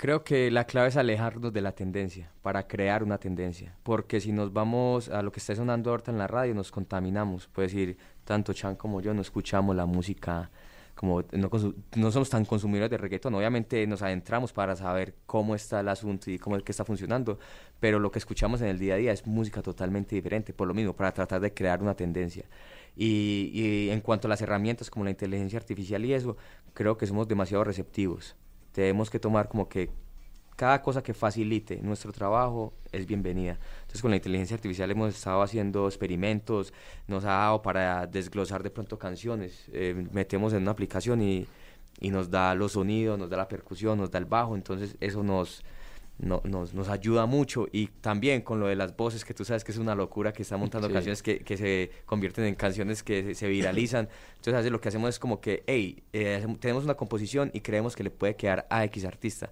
Creo 0.01 0.23
que 0.23 0.49
la 0.49 0.65
clave 0.65 0.87
es 0.87 0.97
alejarnos 0.97 1.53
de 1.53 1.61
la 1.61 1.73
tendencia 1.73 2.31
para 2.41 2.67
crear 2.67 3.03
una 3.03 3.19
tendencia, 3.19 3.75
porque 3.83 4.19
si 4.19 4.31
nos 4.31 4.51
vamos 4.51 5.09
a 5.09 5.21
lo 5.21 5.31
que 5.31 5.39
está 5.39 5.55
sonando 5.55 5.91
ahorita 5.91 6.09
en 6.09 6.17
la 6.17 6.25
radio, 6.25 6.55
nos 6.55 6.71
contaminamos. 6.71 7.47
Puede 7.47 7.67
decir, 7.67 7.97
tanto 8.23 8.51
Chan 8.51 8.77
como 8.77 8.99
yo 9.01 9.13
no 9.13 9.21
escuchamos 9.21 9.75
la 9.75 9.85
música, 9.85 10.49
no 11.01 12.11
somos 12.11 12.29
tan 12.29 12.45
consumidores 12.45 12.89
de 12.89 12.97
reggaetón. 12.97 13.33
Obviamente 13.35 13.85
nos 13.87 14.01
adentramos 14.01 14.53
para 14.53 14.75
saber 14.75 15.15
cómo 15.25 15.55
está 15.55 15.79
el 15.79 15.89
asunto 15.89 16.29
y 16.29 16.37
cómo 16.37 16.55
es 16.57 16.63
que 16.63 16.71
está 16.71 16.85
funcionando, 16.85 17.39
pero 17.79 17.99
lo 17.99 18.11
que 18.11 18.19
escuchamos 18.19 18.61
en 18.61 18.67
el 18.67 18.79
día 18.79 18.95
a 18.95 18.97
día 18.97 19.11
es 19.11 19.25
música 19.25 19.61
totalmente 19.61 20.15
diferente, 20.15 20.53
por 20.53 20.67
lo 20.67 20.73
mismo, 20.73 20.93
para 20.93 21.11
tratar 21.13 21.41
de 21.41 21.53
crear 21.53 21.81
una 21.81 21.95
tendencia. 21.95 22.45
Y, 22.95 23.51
y 23.53 23.89
en 23.89 24.01
cuanto 24.01 24.27
a 24.27 24.29
las 24.29 24.41
herramientas 24.41 24.89
como 24.89 25.05
la 25.05 25.11
inteligencia 25.11 25.57
artificial 25.57 26.03
y 26.05 26.13
eso, 26.13 26.37
creo 26.73 26.97
que 26.97 27.07
somos 27.07 27.27
demasiado 27.27 27.63
receptivos. 27.63 28.35
Tenemos 28.71 29.09
que 29.09 29.19
tomar 29.19 29.47
como 29.49 29.67
que 29.67 29.89
cada 30.61 30.79
cosa 30.83 31.01
que 31.01 31.15
facilite 31.15 31.77
nuestro 31.81 32.11
trabajo 32.11 32.71
es 32.91 33.07
bienvenida. 33.07 33.57
Entonces 33.79 33.99
con 33.99 34.11
la 34.11 34.17
inteligencia 34.17 34.53
artificial 34.53 34.91
hemos 34.91 35.15
estado 35.15 35.41
haciendo 35.41 35.87
experimentos, 35.87 36.71
nos 37.07 37.23
ha 37.25 37.29
dado 37.29 37.63
para 37.63 38.05
desglosar 38.05 38.61
de 38.61 38.69
pronto 38.69 38.99
canciones, 38.99 39.65
eh, 39.73 40.05
metemos 40.11 40.53
en 40.53 40.61
una 40.61 40.69
aplicación 40.69 41.19
y, 41.23 41.47
y 41.99 42.11
nos 42.11 42.29
da 42.29 42.53
los 42.53 42.73
sonidos, 42.73 43.17
nos 43.17 43.31
da 43.31 43.37
la 43.37 43.47
percusión, 43.47 43.97
nos 43.97 44.11
da 44.11 44.19
el 44.19 44.25
bajo, 44.25 44.55
entonces 44.55 44.95
eso 44.99 45.23
nos, 45.23 45.63
no- 46.19 46.43
nos, 46.43 46.75
nos 46.75 46.89
ayuda 46.89 47.25
mucho 47.25 47.65
y 47.71 47.87
también 47.87 48.43
con 48.43 48.59
lo 48.59 48.67
de 48.67 48.75
las 48.75 48.95
voces, 48.95 49.25
que 49.25 49.33
tú 49.33 49.43
sabes 49.43 49.63
que 49.63 49.71
es 49.71 49.79
una 49.79 49.95
locura 49.95 50.31
que 50.31 50.43
está 50.43 50.57
montando 50.57 50.87
Sí. 50.89 50.93
canciones 50.93 51.23
que, 51.23 51.39
que 51.39 51.57
se 51.57 51.89
convierten 52.05 52.45
en 52.45 52.53
canciones 52.53 53.01
que 53.01 53.23
se, 53.23 53.33
se 53.33 53.47
viralizan. 53.47 54.09
Entonces 54.35 54.71
lo 54.71 54.79
que 54.79 54.89
hacemos 54.89 55.09
es 55.09 55.17
como 55.17 55.41
que, 55.41 55.63
hey, 55.65 56.03
eh, 56.13 56.45
tenemos 56.59 56.83
una 56.83 56.93
composición 56.93 57.49
y 57.51 57.61
creemos 57.61 57.95
que 57.95 58.03
le 58.03 58.11
puede 58.11 58.35
quedar 58.35 58.67
a 58.69 58.83
X 58.85 59.05
artista. 59.05 59.49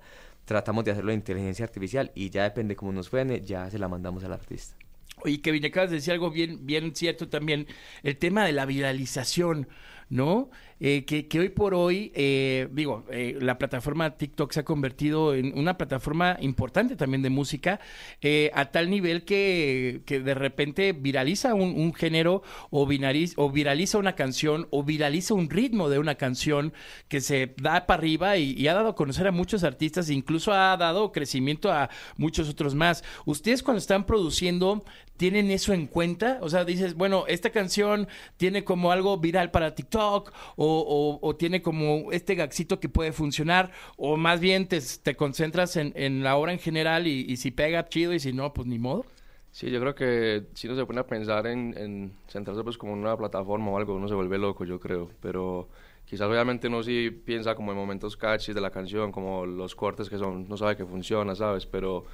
Tratamos 0.50 0.84
de 0.84 0.90
hacerlo 0.90 1.12
en 1.12 1.20
inteligencia 1.20 1.64
artificial 1.64 2.12
y 2.16 2.32
ya 2.32 2.42
depende 2.42 2.76
cómo 2.76 2.92
nos 2.92 3.06
suene, 3.06 3.40
ya 3.42 3.70
se 3.70 3.78
la 3.78 3.88
mandamos 3.88 4.24
al 4.24 4.34
artista. 4.34 4.76
Oye, 5.24 5.42
Kevin, 5.42 5.64
acabas 5.64 5.92
de 5.92 5.98
decir 5.98 6.12
algo 6.12 6.32
bien, 6.32 6.66
bien 6.66 6.96
cierto 6.96 7.30
también, 7.30 7.68
el 8.02 8.18
tema 8.18 8.44
de 8.46 8.52
la 8.52 8.66
viralización, 8.66 9.68
¿no? 10.10 10.50
Eh, 10.82 11.04
que, 11.06 11.28
que 11.28 11.40
hoy 11.42 11.50
por 11.50 11.74
hoy, 11.74 12.12
eh, 12.16 12.70
digo, 12.72 13.06
eh, 13.12 13.38
la 13.42 13.58
plataforma 13.58 14.16
TikTok 14.18 14.52
se 14.54 14.62
ha 14.62 14.66
convertido 14.66 15.36
en 15.36 15.58
una 15.58 15.78
plataforma 15.78 16.38
importante 16.40 16.96
también 16.96 17.22
de 17.22 17.30
música, 17.30 17.82
eh, 18.22 18.50
a 18.54 18.72
tal 18.72 18.90
nivel 18.90 19.26
que, 19.26 20.02
que 20.06 20.22
de 20.22 20.34
repente 20.34 20.94
viraliza 20.94 21.54
un, 21.54 21.94
género 21.94 22.44
o, 22.70 22.88
o 23.36 23.52
viraliza 23.52 23.98
una 23.98 24.16
canción 24.16 24.68
o 24.70 24.84
viraliza 24.84 25.34
un 25.34 25.50
ritmo 25.50 25.90
de 25.90 26.00
una 26.00 26.16
canción 26.16 26.72
que 27.10 27.20
se 27.20 27.54
da 27.58 27.86
para 27.86 28.00
arriba 28.00 28.38
y, 28.38 28.54
y 28.54 28.68
ha 28.68 28.74
dado 28.74 28.90
a 28.90 28.96
conocer 28.96 29.28
a 29.28 29.32
muchos 29.32 29.66
artistas 29.66 30.10
e 30.10 30.14
incluso 30.14 30.54
ha 30.54 30.78
dado 30.78 31.12
crecimiento 31.12 31.74
a 31.74 31.90
muchos 32.16 32.48
otros 32.48 32.74
más. 32.74 33.04
Ustedes 33.26 33.64
cuando 33.64 33.80
están 33.80 34.06
produciendo, 34.06 34.86
tienen 35.20 35.52
eso 35.52 35.74
en 35.74 35.86
cuenta? 35.86 36.40
O 36.42 36.48
sea, 36.48 36.64
dices, 36.64 36.96
bueno, 36.96 37.26
esta 37.28 37.50
canción 37.50 38.08
tiene 38.38 38.64
como 38.64 38.94
algo 38.94 39.18
viral 39.18 39.52
para 39.52 39.76
TikTok 39.76 40.32
o, 40.56 41.36
tiene 41.38 41.62
como 41.62 42.14
este 42.14 42.36
gaxito 42.36 42.80
que 42.80 42.88
puede 42.88 43.12
funcionar 43.12 43.72
o 43.98 44.16
más 44.16 44.40
bien 44.40 44.68
te, 44.68 44.80
te 45.04 45.16
concentras 45.18 45.76
en, 45.76 45.92
en 45.98 46.24
la 46.24 46.38
obra 46.38 46.54
en 46.54 46.60
general 46.60 47.06
y, 47.06 47.36
si 47.36 47.52
pega, 47.52 47.86
chido 47.90 48.14
y 48.14 48.20
si 48.22 48.32
no, 48.32 48.54
pues 48.54 48.66
ni 48.66 48.80
modo. 48.80 49.06
Sí, 49.52 49.70
yo 49.70 49.82
creo 49.82 49.94
que 49.94 50.46
si 50.54 50.68
uno 50.68 50.78
se 50.78 50.86
pone 50.86 51.02
a 51.02 51.06
pensar 51.06 51.48
en, 51.48 51.78
en 51.78 52.14
centrarse 52.30 52.64
pues 52.64 52.78
como 52.78 52.94
en 52.94 53.00
una 53.00 53.18
plataforma 53.18 53.72
o 53.72 53.78
algo, 53.78 53.96
uno 53.96 54.08
se 54.08 54.16
vuelve 54.16 54.38
loco, 54.38 54.64
yo 54.64 54.80
creo. 54.80 55.10
Pero 55.22 55.68
quizás 56.06 56.30
obviamente 56.30 56.70
uno 56.70 56.82
sí 56.82 57.12
piensa 57.12 57.56
como 57.56 57.74
en 57.74 57.78
momentos 57.78 58.16
catchy 58.16 58.54
de 58.54 58.62
la 58.62 58.72
canción, 58.72 59.12
como 59.12 59.46
los 59.46 59.76
cortes 59.76 60.10
que 60.10 60.18
son, 60.18 60.48
no 60.48 60.56
sabe 60.56 60.78
que 60.78 60.86
funciona, 60.86 61.36
¿sabes? 61.36 61.66
Pero 61.66 62.06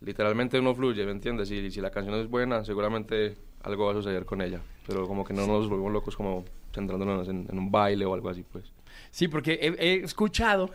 literalmente 0.00 0.58
uno 0.58 0.74
fluye, 0.74 1.04
¿me 1.04 1.12
entiendes? 1.12 1.50
Y 1.50 1.70
si 1.70 1.80
la 1.80 1.90
canción 1.90 2.16
es 2.16 2.28
buena, 2.28 2.64
seguramente 2.64 3.36
algo 3.62 3.86
va 3.86 3.92
a 3.92 3.94
suceder 3.94 4.24
con 4.24 4.42
ella. 4.42 4.60
Pero 4.86 5.06
como 5.06 5.24
que 5.24 5.32
no 5.32 5.46
nos 5.46 5.68
volvemos 5.68 5.92
locos 5.92 6.16
como 6.16 6.44
centrándonos 6.74 7.28
en, 7.28 7.46
en 7.50 7.58
un 7.58 7.70
baile 7.70 8.04
o 8.04 8.14
algo 8.14 8.28
así, 8.28 8.42
pues. 8.42 8.72
Sí, 9.10 9.26
porque 9.28 9.58
he, 9.60 9.68
he 9.84 10.04
escuchado 10.04 10.70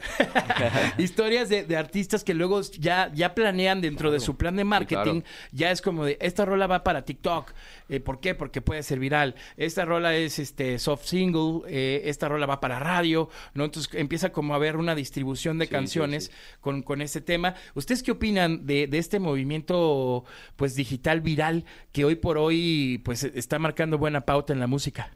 historias 0.97 1.49
de, 1.49 1.63
de 1.63 1.77
artistas 1.77 2.23
que 2.23 2.33
luego 2.33 2.61
ya, 2.61 3.11
ya 3.13 3.33
planean 3.33 3.79
dentro 3.81 4.11
de 4.11 4.19
su 4.19 4.35
plan 4.37 4.55
de 4.57 4.63
marketing, 4.65 5.21
claro. 5.21 5.23
ya 5.51 5.71
es 5.71 5.81
como 5.81 6.05
de, 6.05 6.17
esta 6.21 6.45
rola 6.45 6.67
va 6.67 6.83
para 6.83 7.03
TikTok, 7.03 7.53
Eh, 7.89 7.99
¿por 7.99 8.19
qué? 8.19 8.35
Porque 8.35 8.61
puede 8.61 8.83
ser 8.83 8.99
viral, 8.99 9.35
esta 9.57 9.83
rola 9.83 10.15
es 10.15 10.37
este 10.37 10.77
soft 10.79 11.05
single, 11.05 11.61
eh, 11.67 12.01
esta 12.05 12.27
rola 12.27 12.45
va 12.45 12.59
para 12.59 12.77
radio, 12.79 13.29
¿no? 13.53 13.65
Entonces 13.65 13.93
empieza 13.95 14.31
como 14.31 14.53
a 14.53 14.57
haber 14.57 14.75
una 14.77 14.95
distribución 14.95 15.57
de 15.57 15.65
Sí, 15.65 15.69
sí, 15.69 15.73
canciones 15.75 16.25
sí. 16.25 16.31
Con, 16.61 16.83
con 16.83 17.01
este 17.01 17.21
tema. 17.21 17.55
¿Ustedes 17.73 18.03
qué 18.03 18.11
opinan 18.11 18.65
de, 18.65 18.87
de 18.87 18.97
este 18.99 19.19
movimiento 19.19 20.23
pues 20.55 20.75
digital 20.75 21.21
viral 21.21 21.65
que 21.91 22.05
hoy 22.05 22.15
por 22.15 22.37
hoy 22.37 23.01
pues 23.03 23.23
está 23.23 23.59
marcando 23.59 23.97
buena 23.97 24.21
pauta 24.21 24.53
en 24.53 24.59
la 24.59 24.67
música? 24.67 25.09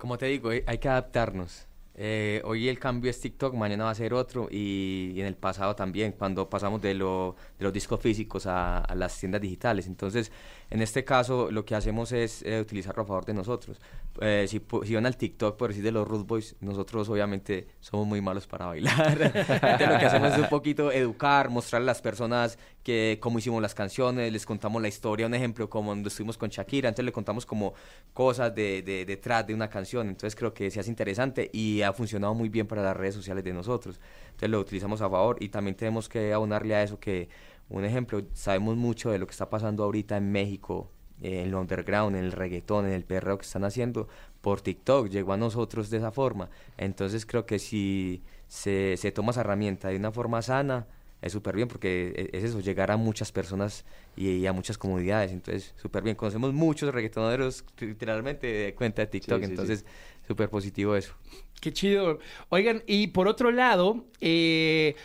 Como 0.00 0.16
te 0.18 0.26
digo, 0.26 0.50
hay 0.50 0.62
hay 0.66 0.78
que 0.78 0.88
adaptarnos. 0.88 1.66
Eh, 2.02 2.40
hoy 2.46 2.68
el 2.70 2.78
cambio 2.78 3.10
es 3.10 3.20
TikTok, 3.20 3.54
mañana 3.54 3.84
va 3.84 3.90
a 3.90 3.94
ser 3.94 4.14
otro 4.14 4.48
y, 4.50 5.12
en 5.20 5.26
el 5.26 5.34
pasado 5.36 5.76
también, 5.76 6.12
cuando 6.12 6.48
pasamos 6.48 6.80
de, 6.80 6.94
lo- 6.94 7.36
de 7.58 7.64
los 7.64 7.72
discos 7.74 8.00
físicos 8.00 8.46
a, 8.46 8.78
a 8.78 8.94
las 8.94 9.18
tiendas 9.18 9.42
digitales. 9.42 9.86
Entonces, 9.86 10.32
en 10.70 10.80
este 10.80 11.04
caso, 11.04 11.50
lo 11.50 11.64
que 11.66 11.74
hacemos 11.74 12.12
es 12.12 12.42
eh, 12.42 12.58
utilizarlo 12.60 13.02
a 13.02 13.06
favor 13.06 13.26
de 13.26 13.34
nosotros. 13.34 13.78
Eh, 14.20 14.46
si, 14.48 14.94
van 14.94 15.06
al 15.06 15.16
TikTok, 15.16 15.56
por 15.56 15.68
decir 15.68 15.84
de 15.84 15.92
los 15.92 16.06
Root 16.06 16.26
Boys, 16.26 16.56
nosotros 16.60 17.08
obviamente 17.08 17.68
somos 17.80 18.06
muy 18.06 18.20
malos 18.20 18.46
para 18.46 18.66
bailar. 18.66 19.12
Entonces, 19.22 19.88
lo 19.88 19.98
que 19.98 20.04
hacemos 20.04 20.32
es 20.32 20.38
un 20.38 20.48
poquito 20.48 20.90
educar, 20.92 21.48
mostrar 21.48 21.80
a 21.80 21.84
las 21.84 22.02
personas 22.02 22.58
que 22.82 23.18
cómo 23.20 23.38
hicimos 23.38 23.62
las 23.62 23.74
canciones, 23.74 24.32
les 24.32 24.44
contamos 24.44 24.82
la 24.82 24.88
historia, 24.88 25.26
un 25.26 25.34
ejemplo, 25.34 25.70
como 25.70 25.90
cuando 25.90 26.08
estuvimos 26.08 26.36
con 26.36 26.50
Shakira, 26.50 26.88
entonces 26.88 27.04
le 27.04 27.12
contamos 27.12 27.46
como 27.46 27.72
cosas 28.12 28.54
de, 28.54 28.82
de- 28.82 29.04
detrás 29.04 29.46
de 29.46 29.54
una 29.54 29.70
canción, 29.70 30.08
entonces 30.08 30.34
creo 30.34 30.52
que 30.52 30.70
se 30.70 30.80
hace 30.80 30.90
interesante 30.90 31.48
y 31.52 31.82
ha 31.82 31.92
funcionado 31.92 32.34
muy 32.34 32.48
bien 32.48 32.66
para 32.66 32.82
las 32.82 32.96
redes 32.96 33.14
sociales 33.14 33.44
de 33.44 33.52
nosotros, 33.52 34.00
entonces 34.26 34.50
lo 34.50 34.60
utilizamos 34.60 35.00
a 35.02 35.08
favor 35.08 35.36
y 35.40 35.48
también 35.50 35.76
tenemos 35.76 36.08
que 36.08 36.32
abonarle 36.32 36.74
a 36.74 36.82
eso 36.82 36.98
que, 36.98 37.28
un 37.68 37.84
ejemplo, 37.84 38.22
sabemos 38.32 38.76
mucho 38.76 39.10
de 39.10 39.18
lo 39.18 39.26
que 39.26 39.32
está 39.32 39.48
pasando 39.48 39.84
ahorita 39.84 40.16
en 40.16 40.32
México, 40.32 40.90
eh, 41.22 41.42
en 41.42 41.50
lo 41.50 41.60
underground, 41.60 42.16
en 42.16 42.24
el 42.24 42.32
reggaetón, 42.32 42.86
en 42.86 42.92
el 42.92 43.04
perreo 43.04 43.38
que 43.38 43.44
están 43.46 43.64
haciendo 43.64 44.08
por 44.40 44.60
TikTok, 44.60 45.08
llegó 45.08 45.32
a 45.32 45.36
nosotros 45.36 45.90
de 45.90 45.98
esa 45.98 46.10
forma. 46.12 46.50
Entonces 46.78 47.26
creo 47.26 47.46
que 47.46 47.58
si 47.58 48.22
se, 48.48 48.96
se 48.96 49.12
toma 49.12 49.32
esa 49.32 49.42
herramienta 49.42 49.88
de 49.88 49.96
una 49.96 50.12
forma 50.12 50.40
sana, 50.42 50.86
es 51.22 51.32
súper 51.32 51.54
bien 51.54 51.68
porque 51.68 52.30
e- 52.32 52.36
es 52.38 52.44
eso, 52.44 52.60
llegar 52.60 52.90
a 52.90 52.96
muchas 52.96 53.30
personas 53.30 53.84
y, 54.16 54.28
y 54.30 54.46
a 54.46 54.52
muchas 54.54 54.78
comunidades. 54.78 55.32
Entonces, 55.32 55.74
súper 55.76 56.02
bien. 56.02 56.16
Conocemos 56.16 56.54
muchos 56.54 56.92
reggaetoneros 56.94 57.62
literalmente 57.78 58.46
de 58.46 58.74
cuenta 58.74 59.02
de 59.02 59.06
TikTok, 59.08 59.38
Sí, 59.40 59.42
sí, 59.42 59.46
sí. 59.46 59.50
entonces 59.52 59.84
súper 60.26 60.48
positivo 60.48 60.96
eso. 60.96 61.12
Qué 61.60 61.74
chido. 61.74 62.20
Oigan, 62.48 62.82
y 62.86 63.08
por 63.08 63.28
otro 63.28 63.50
lado, 63.50 64.06
eh, 64.22 64.96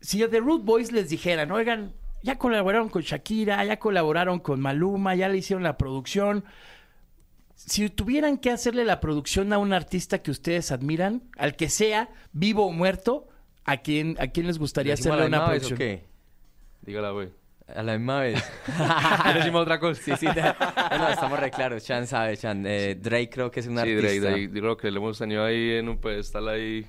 si 0.00 0.22
a 0.22 0.30
The 0.30 0.40
Root 0.40 0.64
Boys 0.64 0.90
les 0.90 1.10
dijeran, 1.10 1.50
oigan, 1.52 1.92
ya 2.22 2.38
colaboraron 2.38 2.88
con 2.88 3.02
Shakira, 3.02 3.64
ya 3.64 3.78
colaboraron 3.78 4.38
con 4.40 4.60
Maluma, 4.60 5.14
ya 5.14 5.28
le 5.28 5.38
hicieron 5.38 5.62
la 5.62 5.76
producción. 5.76 6.44
Si 7.54 7.88
tuvieran 7.90 8.38
que 8.38 8.50
hacerle 8.50 8.84
la 8.84 9.00
producción 9.00 9.52
a 9.52 9.58
un 9.58 9.72
artista 9.72 10.22
que 10.22 10.30
ustedes 10.30 10.72
admiran, 10.72 11.22
al 11.36 11.54
que 11.56 11.68
sea, 11.68 12.08
vivo 12.32 12.66
o 12.66 12.72
muerto, 12.72 13.28
¿a 13.64 13.76
quién, 13.78 14.16
a 14.18 14.28
quién 14.28 14.46
les 14.46 14.58
gustaría 14.58 14.94
¿Decimos 14.94 15.12
a 15.18 15.20
hacerle 15.20 15.30
la 15.30 15.36
una 15.36 15.46
misma 15.46 15.52
vez 15.52 15.62
producción? 15.68 15.78
qué? 15.78 16.04
Dígala, 16.82 17.10
güey. 17.10 17.28
A 17.74 17.82
la 17.84 17.96
misma 17.96 18.20
vez. 18.20 18.42
Decimos 19.34 19.62
otra 19.62 19.78
cosa. 19.78 20.02
Sí, 20.02 20.12
sí. 20.18 20.26
te- 20.26 20.42
no, 20.42 21.08
estamos 21.08 21.38
re 21.38 21.50
claros. 21.50 21.84
Chan 21.84 22.06
sabe, 22.06 22.36
Chan. 22.36 22.64
Eh, 22.66 22.96
Drake 23.00 23.30
creo 23.30 23.50
que 23.50 23.60
es 23.60 23.66
un 23.68 23.74
Sí, 23.76 23.80
artista. 23.80 24.00
Drake, 24.02 24.20
Drake, 24.20 24.50
yo 24.52 24.60
creo 24.60 24.76
que 24.76 24.90
lo 24.90 24.98
hemos 24.98 25.18
tenido 25.18 25.44
ahí 25.44 25.70
en 25.76 25.88
un 25.88 25.98
pedestal 25.98 26.48
ahí. 26.48 26.84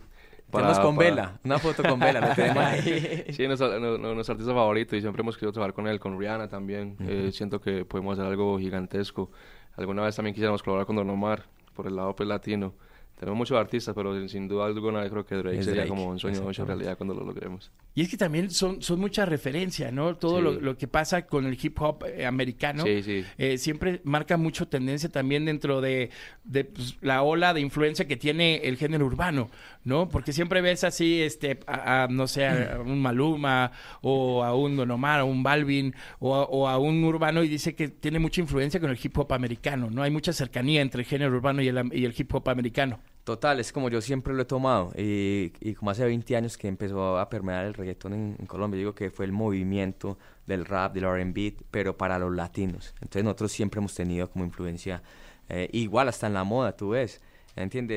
Tenemos 0.61 0.79
con 0.79 0.95
para- 0.95 1.09
Vela. 1.09 1.39
Una 1.43 1.59
foto 1.59 1.83
con 1.83 1.99
Vela. 1.99 2.19
Lo 2.27 2.33
tenemos 2.35 2.63
ahí. 2.63 3.23
Sí, 3.33 3.47
nuestro, 3.47 3.79
nu- 3.79 3.97
nu- 3.97 4.13
nuestro 4.13 4.33
artista 4.33 4.53
favorito 4.53 4.95
y 4.95 5.01
siempre 5.01 5.21
hemos 5.21 5.35
querido 5.35 5.51
trabajar 5.53 5.73
con 5.73 5.87
él, 5.87 5.99
con 5.99 6.19
Rihanna 6.19 6.47
también. 6.47 6.95
Eh, 7.01 7.29
siento 7.31 7.59
que 7.61 7.85
podemos 7.85 8.17
hacer 8.17 8.29
algo 8.31 8.57
gigantesco. 8.59 9.31
Alguna 9.75 10.03
vez 10.03 10.15
también 10.15 10.33
quisiéramos 10.33 10.61
colaborar 10.63 10.85
con 10.85 10.95
Don 10.95 11.09
Omar 11.09 11.43
por 11.73 11.87
el 11.87 11.95
lado 11.95 12.15
pues, 12.15 12.27
latino. 12.29 12.73
Tenemos 13.19 13.37
muchos 13.37 13.57
artistas, 13.57 13.95
pero 13.95 14.27
sin- 14.27 14.47
duda 14.49 14.65
alguna 14.65 15.07
creo 15.09 15.25
que 15.25 15.35
Drake 15.35 15.59
Es 15.59 15.65
sería 15.65 15.81
Drake, 15.83 15.89
como 15.89 16.09
un 16.09 16.19
sueño 16.19 16.37
hecho 16.39 16.49
exactamente. 16.49 16.73
realidad 16.83 16.97
cuando 16.97 17.13
lo 17.13 17.23
logremos. 17.23 17.71
Y 17.95 18.01
es 18.01 18.09
que 18.09 18.17
también 18.17 18.49
son, 18.49 18.81
son 18.81 18.99
mucha 18.99 19.25
referencia, 19.25 19.91
¿no? 19.91 20.15
Todo 20.17 20.37
Sí. 20.39 20.43
lo, 20.43 20.51
lo 20.59 20.77
que 20.77 20.87
pasa 20.89 21.25
con 21.25 21.45
el 21.45 21.57
hip 21.61 21.79
hop 21.79 22.03
eh, 22.05 22.25
americano. 22.25 22.83
Sí, 22.83 23.01
sí. 23.03 23.23
eh, 23.37 23.57
siempre 23.57 24.01
marca 24.03 24.35
mucho 24.35 24.67
tendencia 24.67 25.09
también 25.09 25.45
dentro 25.45 25.79
de, 25.79 26.09
de, 26.43 26.65
pues, 26.65 26.97
la 27.01 27.21
ola 27.23 27.53
de 27.53 27.61
influencia 27.61 28.07
que 28.07 28.17
tiene 28.17 28.57
el 28.63 28.75
género 28.77 29.05
urbano, 29.05 29.49
¿no? 29.85 30.09
Porque 30.09 30.33
siempre 30.33 30.59
ves 30.61 30.83
así, 30.83 31.21
este, 31.21 31.59
a, 31.67 32.03
a, 32.03 32.07
no 32.07 32.27
sé, 32.27 32.47
a 32.47 32.81
un 32.83 33.01
Maluma 33.01 33.71
o 34.01 34.43
a 34.43 34.53
un 34.55 34.75
Don 34.75 34.89
Omar, 34.91 35.19
a 35.21 35.23
un 35.23 35.43
Balvin 35.43 35.93
o 36.19 36.35
a, 36.35 36.43
o 36.43 36.67
a 36.67 36.77
un 36.77 37.01
urbano 37.05 37.41
y 37.43 37.47
dice 37.47 37.73
que 37.75 37.87
tiene 37.87 38.19
mucha 38.19 38.41
influencia 38.41 38.79
con 38.81 38.89
el 38.89 38.99
hip 39.01 39.17
hop 39.17 39.31
americano, 39.33 39.89
¿no? 39.89 40.01
Hay 40.03 40.11
mucha 40.11 40.33
cercanía 40.33 40.81
entre 40.81 41.01
el 41.03 41.07
género 41.07 41.31
urbano 41.37 41.61
y 41.61 41.67
el, 41.69 41.77
am- 41.77 41.91
y 41.93 42.03
el 42.03 42.13
hip 42.17 42.33
hop 42.33 42.49
americano. 42.49 42.99
Total, 43.23 43.57
es 43.61 43.71
como 43.71 43.89
yo 43.89 44.01
siempre 44.01 44.33
lo 44.33 44.41
he 44.41 44.45
tomado. 44.45 44.91
Y, 44.97 45.53
y 45.61 45.75
como 45.75 45.91
hace 45.91 46.03
20 46.03 46.35
años 46.35 46.57
que 46.57 46.67
empezó 46.67 47.17
a 47.17 47.29
permear 47.29 47.65
el 47.65 47.73
reggaetón 47.73 48.13
en, 48.13 48.35
en 48.37 48.45
Colombia, 48.45 48.77
digo 48.77 48.93
que 48.93 49.09
fue 49.11 49.25
el 49.25 49.31
movimiento 49.31 50.17
del 50.45 50.65
rap, 50.65 50.93
del 50.93 51.05
RB, 51.05 51.53
pero 51.71 51.95
para 51.97 52.19
los 52.19 52.33
latinos. 52.35 52.93
Entonces 52.95 53.23
nosotros 53.23 53.51
siempre 53.51 53.79
hemos 53.79 53.95
tenido 53.95 54.29
como 54.29 54.43
influencia, 54.43 55.01
eh, 55.47 55.69
igual 55.71 56.09
hasta 56.09 56.27
en 56.27 56.33
la 56.33 56.43
moda, 56.43 56.75
tú 56.75 56.89
ves. 56.89 57.21
¿Entiende? 57.55 57.93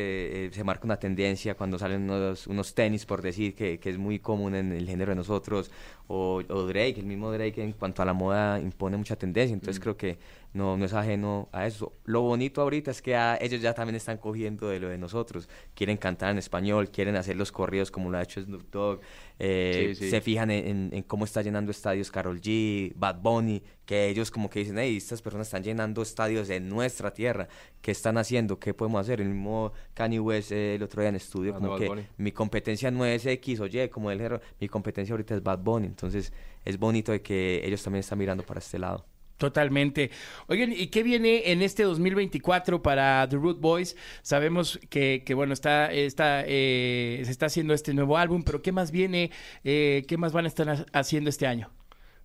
Eh, 0.46 0.50
se 0.52 0.62
marca 0.64 0.84
una 0.84 0.98
tendencia 0.98 1.54
cuando 1.54 1.78
salen 1.78 2.02
unos, 2.02 2.46
unos 2.46 2.74
tenis, 2.74 3.06
por 3.06 3.22
decir, 3.22 3.54
que, 3.54 3.78
que 3.80 3.88
es 3.88 3.96
muy 3.96 4.18
común 4.18 4.54
en 4.54 4.70
el 4.70 4.86
género 4.86 5.12
de 5.12 5.16
nosotros. 5.16 5.70
O, 6.08 6.42
o 6.46 6.66
Drake, 6.66 6.96
el 6.98 7.06
mismo 7.06 7.32
Drake 7.32 7.62
en 7.62 7.72
cuanto 7.72 8.02
a 8.02 8.04
la 8.04 8.12
moda 8.12 8.60
impone 8.60 8.98
mucha 8.98 9.16
tendencia. 9.16 9.54
Entonces 9.54 9.80
creo 9.80 9.96
que 9.96 10.18
no, 10.52 10.76
no 10.76 10.84
es 10.84 10.92
ajeno 10.94 11.48
a 11.52 11.66
eso. 11.66 11.92
Lo 12.04 12.22
bonito 12.22 12.62
ahorita 12.62 12.90
es 12.90 13.02
que 13.02 13.14
a- 13.16 13.36
ellos 13.40 13.60
ya 13.60 13.74
también 13.74 13.96
están 13.96 14.16
cogiendo 14.18 14.68
de 14.68 14.80
lo 14.80 14.88
de 14.88 14.96
nosotros. 14.98 15.48
Quieren 15.74 15.96
cantar 15.98 16.30
en 16.30 16.38
español, 16.38 16.90
quieren 16.90 17.16
hacer 17.16 17.36
los 17.36 17.52
corridos 17.52 17.90
como 17.90 18.10
lo 18.10 18.18
ha 18.18 18.22
hecho 18.22 18.40
Snoop 18.42 18.70
Dogg. 18.70 19.00
eh, 19.38 19.92
Sí, 19.94 20.04
sí. 20.04 20.10
Se 20.10 20.20
fijan 20.22 20.50
en, 20.50 20.66
en- 20.66 20.90
en 20.94 21.02
cómo 21.02 21.24
está 21.26 21.42
llenando 21.42 21.70
estadios 21.70 22.10
Carol 22.10 22.40
G, 22.40 22.92
Bad 22.96 23.20
Bunny, 23.20 23.62
que 23.84 24.08
ellos 24.08 24.30
como 24.30 24.48
que 24.48 24.60
dicen, 24.60 24.78
hey, 24.78 24.96
estas 24.96 25.20
personas 25.20 25.46
están 25.48 25.62
llenando 25.62 26.00
estadios 26.00 26.48
en 26.50 26.68
nuestra 26.70 27.12
tierra. 27.12 27.46
¿Qué 27.82 27.90
están 27.90 28.16
haciendo? 28.18 28.58
¿Qué 28.58 28.72
podemos 28.72 29.02
hacer? 29.02 29.20
El 29.20 29.28
mismo 29.28 29.72
Kanye 29.94 30.20
West 30.20 30.52
eh, 30.52 30.76
el 30.76 30.82
otro 30.82 31.02
día 31.02 31.10
en 31.10 31.16
estudio, 31.16 31.54
Hablando 31.54 31.76
como 31.76 31.80
que 31.80 32.06
mi 32.16 32.32
competencia 32.32 32.90
no 32.90 33.04
es 33.04 33.26
X 33.26 33.60
o 33.60 33.66
Y, 33.66 33.88
como 33.90 34.10
él 34.10 34.40
mi 34.58 34.68
competencia 34.68 35.12
ahorita 35.12 35.34
es 35.34 35.42
Bad 35.42 35.58
Bunny. 35.58 35.86
Entonces 35.86 36.32
es 36.64 36.78
bonito 36.78 37.12
de 37.12 37.20
que 37.20 37.60
ellos 37.64 37.82
también 37.82 38.00
están 38.00 38.18
mirando 38.18 38.42
para 38.44 38.58
este 38.60 38.78
lado. 38.78 39.04
Totalmente. 39.38 40.10
Oigan, 40.46 40.72
¿y 40.72 40.86
qué 40.86 41.02
viene 41.02 41.52
en 41.52 41.60
este 41.60 41.82
2024 41.82 42.82
para 42.82 43.28
The 43.28 43.36
Root 43.36 43.60
Boys? 43.60 43.96
Sabemos 44.22 44.80
que, 44.88 45.22
que 45.26 45.34
bueno, 45.34 45.52
está, 45.52 45.92
está, 45.92 46.42
eh, 46.46 47.20
se 47.24 47.30
está 47.30 47.46
haciendo 47.46 47.74
este 47.74 47.92
nuevo 47.92 48.16
álbum, 48.16 48.42
pero 48.42 48.62
¿qué 48.62 48.72
más 48.72 48.90
viene? 48.90 49.30
Eh, 49.62 50.04
¿Qué 50.08 50.16
más 50.16 50.32
van 50.32 50.46
a 50.46 50.48
estar 50.48 50.68
ha- 50.70 50.86
haciendo 50.92 51.28
este 51.28 51.46
año? 51.46 51.70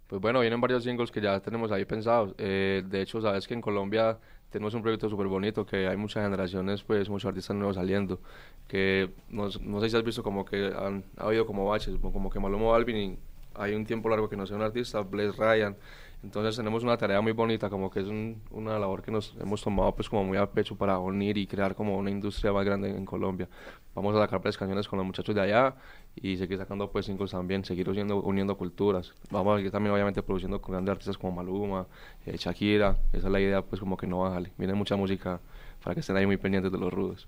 Pues 0.07 0.21
bueno, 0.21 0.39
vienen 0.41 0.61
varios 0.61 0.83
singles 0.83 1.11
que 1.11 1.21
ya 1.21 1.39
tenemos 1.41 1.71
ahí 1.71 1.85
pensados. 1.85 2.33
Eh, 2.37 2.83
de 2.85 3.01
hecho, 3.01 3.21
sabes 3.21 3.47
que 3.47 3.53
en 3.53 3.61
Colombia 3.61 4.17
tenemos 4.49 4.73
un 4.73 4.81
proyecto 4.81 5.09
súper 5.09 5.27
bonito, 5.27 5.65
que 5.65 5.87
hay 5.87 5.97
muchas 5.97 6.23
generaciones, 6.23 6.83
pues 6.83 7.09
muchos 7.09 7.29
artistas 7.29 7.55
nuevos 7.55 7.75
saliendo, 7.77 8.19
que 8.67 9.09
no, 9.29 9.49
sé 9.49 9.89
si 9.89 9.97
has 9.97 10.03
visto 10.03 10.23
como 10.23 10.43
que 10.45 10.73
han 10.77 11.05
ha 11.17 11.25
habido 11.25 11.45
como 11.45 11.65
baches, 11.65 11.97
como 12.01 12.29
que 12.29 12.39
Maluma 12.39 12.71
Balvin 12.71 12.97
y 12.97 13.17
hay 13.55 13.73
un 13.73 13.85
tiempo 13.85 14.09
largo 14.09 14.29
que 14.29 14.35
no 14.37 14.45
sea 14.45 14.57
un 14.57 14.63
artista, 14.63 15.01
Blaze 15.01 15.31
Ryan, 15.37 15.77
Entonces 16.23 16.55
tenemos 16.55 16.83
una 16.83 16.97
tarea 16.97 17.19
muy 17.21 17.31
bonita, 17.31 17.69
como 17.69 17.89
que 17.89 18.01
es 18.01 18.07
un- 18.07 18.41
una 18.51 18.77
labor 18.77 19.01
que 19.01 19.09
nos 19.11 19.35
hemos 19.39 19.61
tomado 19.63 19.95
pues 19.95 20.07
como 20.07 20.23
muy 20.23 20.37
a 20.37 20.45
pecho 20.51 20.75
para 20.77 20.99
unir 20.99 21.37
y 21.37 21.47
crear 21.47 21.73
como 21.75 21.97
una 21.97 22.11
industria 22.11 22.53
más 22.53 22.63
grande 22.63 22.89
en 22.89 23.05
Colombia. 23.05 23.49
Vamos 23.95 24.15
a 24.15 24.19
sacar 24.19 24.39
pues 24.41 24.55
canciones 24.57 24.87
con 24.87 24.97
los 24.97 25.05
muchachos 25.05 25.33
de 25.33 25.41
allá 25.41 25.75
y 26.15 26.37
seguir 26.37 26.57
sacando 26.59 26.91
pues 26.91 27.07
singles 27.07 27.31
también, 27.31 27.65
seguir 27.65 27.89
uniendo, 27.89 28.55
culturas. 28.57 29.13
Vamos 29.31 29.53
a 29.55 29.57
seguir 29.57 29.71
también 29.71 29.93
obviamente 29.93 30.21
produciendo 30.21 30.61
con 30.61 30.73
grandes 30.73 30.91
artistas 30.91 31.17
como 31.17 31.33
Maluma, 31.33 31.87
eh, 32.25 32.37
Shakira, 32.37 32.97
esa 33.13 33.27
es 33.27 33.31
la 33.31 33.39
idea 33.39 33.61
pues 33.63 33.79
como 33.79 33.97
que 33.97 34.05
no 34.07 34.19
bájale. 34.19 34.51
Viene 34.57 34.73
mucha 34.75 34.95
música 34.95 35.39
para 35.83 35.95
que 35.95 36.01
estén 36.01 36.17
ahí 36.17 36.27
muy 36.27 36.37
pendientes 36.37 36.71
de 36.71 36.77
los 36.77 36.93
rudos. 36.93 37.27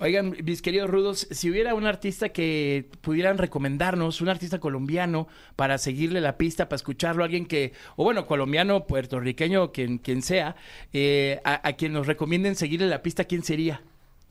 Oigan, 0.00 0.34
mis 0.44 0.62
queridos 0.62 0.90
rudos, 0.90 1.28
si 1.30 1.48
hubiera 1.50 1.74
un 1.74 1.86
artista 1.86 2.30
que 2.30 2.88
pudieran 3.02 3.38
recomendarnos, 3.38 4.20
un 4.20 4.28
artista 4.28 4.58
colombiano, 4.58 5.28
para 5.54 5.78
seguirle 5.78 6.20
la 6.20 6.36
pista, 6.38 6.68
para 6.68 6.76
escucharlo, 6.76 7.22
alguien 7.22 7.46
que, 7.46 7.72
o 7.96 8.02
bueno, 8.04 8.26
colombiano, 8.26 8.86
puertorriqueño, 8.86 9.70
quien, 9.70 9.98
quien 9.98 10.22
sea, 10.22 10.56
eh, 10.92 11.40
a, 11.44 11.66
a 11.68 11.72
quien 11.74 11.92
nos 11.92 12.06
recomienden 12.06 12.56
seguirle 12.56 12.88
la 12.88 13.02
pista, 13.02 13.24
¿quién 13.24 13.44
sería? 13.44 13.82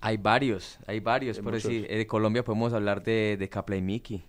Hay 0.02 0.18
varios, 0.18 0.80
hay 0.88 1.00
varios. 1.00 1.38
Hay 1.38 1.44
Por 1.44 1.54
muchos. 1.54 1.72
decir, 1.72 1.88
de 1.88 2.08
Colombia 2.08 2.44
podemos 2.44 2.74
hablar 2.74 3.04
de, 3.04 3.38
de 3.40 3.50
Capla 3.50 3.76
y 3.78 3.82
Miki. 3.82 4.24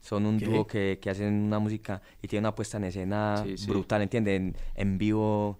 Son 0.00 0.24
un 0.24 0.38
dúo 0.38 0.68
que, 0.68 1.00
que 1.02 1.10
hacen 1.10 1.34
una 1.34 1.58
música 1.58 2.00
y 2.22 2.28
tienen 2.28 2.44
una 2.44 2.54
puesta 2.54 2.76
en 2.76 2.84
escena 2.84 3.42
Sí, 3.44 3.58
sí. 3.58 3.66
brutal, 3.66 4.02
¿entienden? 4.02 4.54
En, 4.76 4.90
en 4.92 4.98
vivo, 4.98 5.58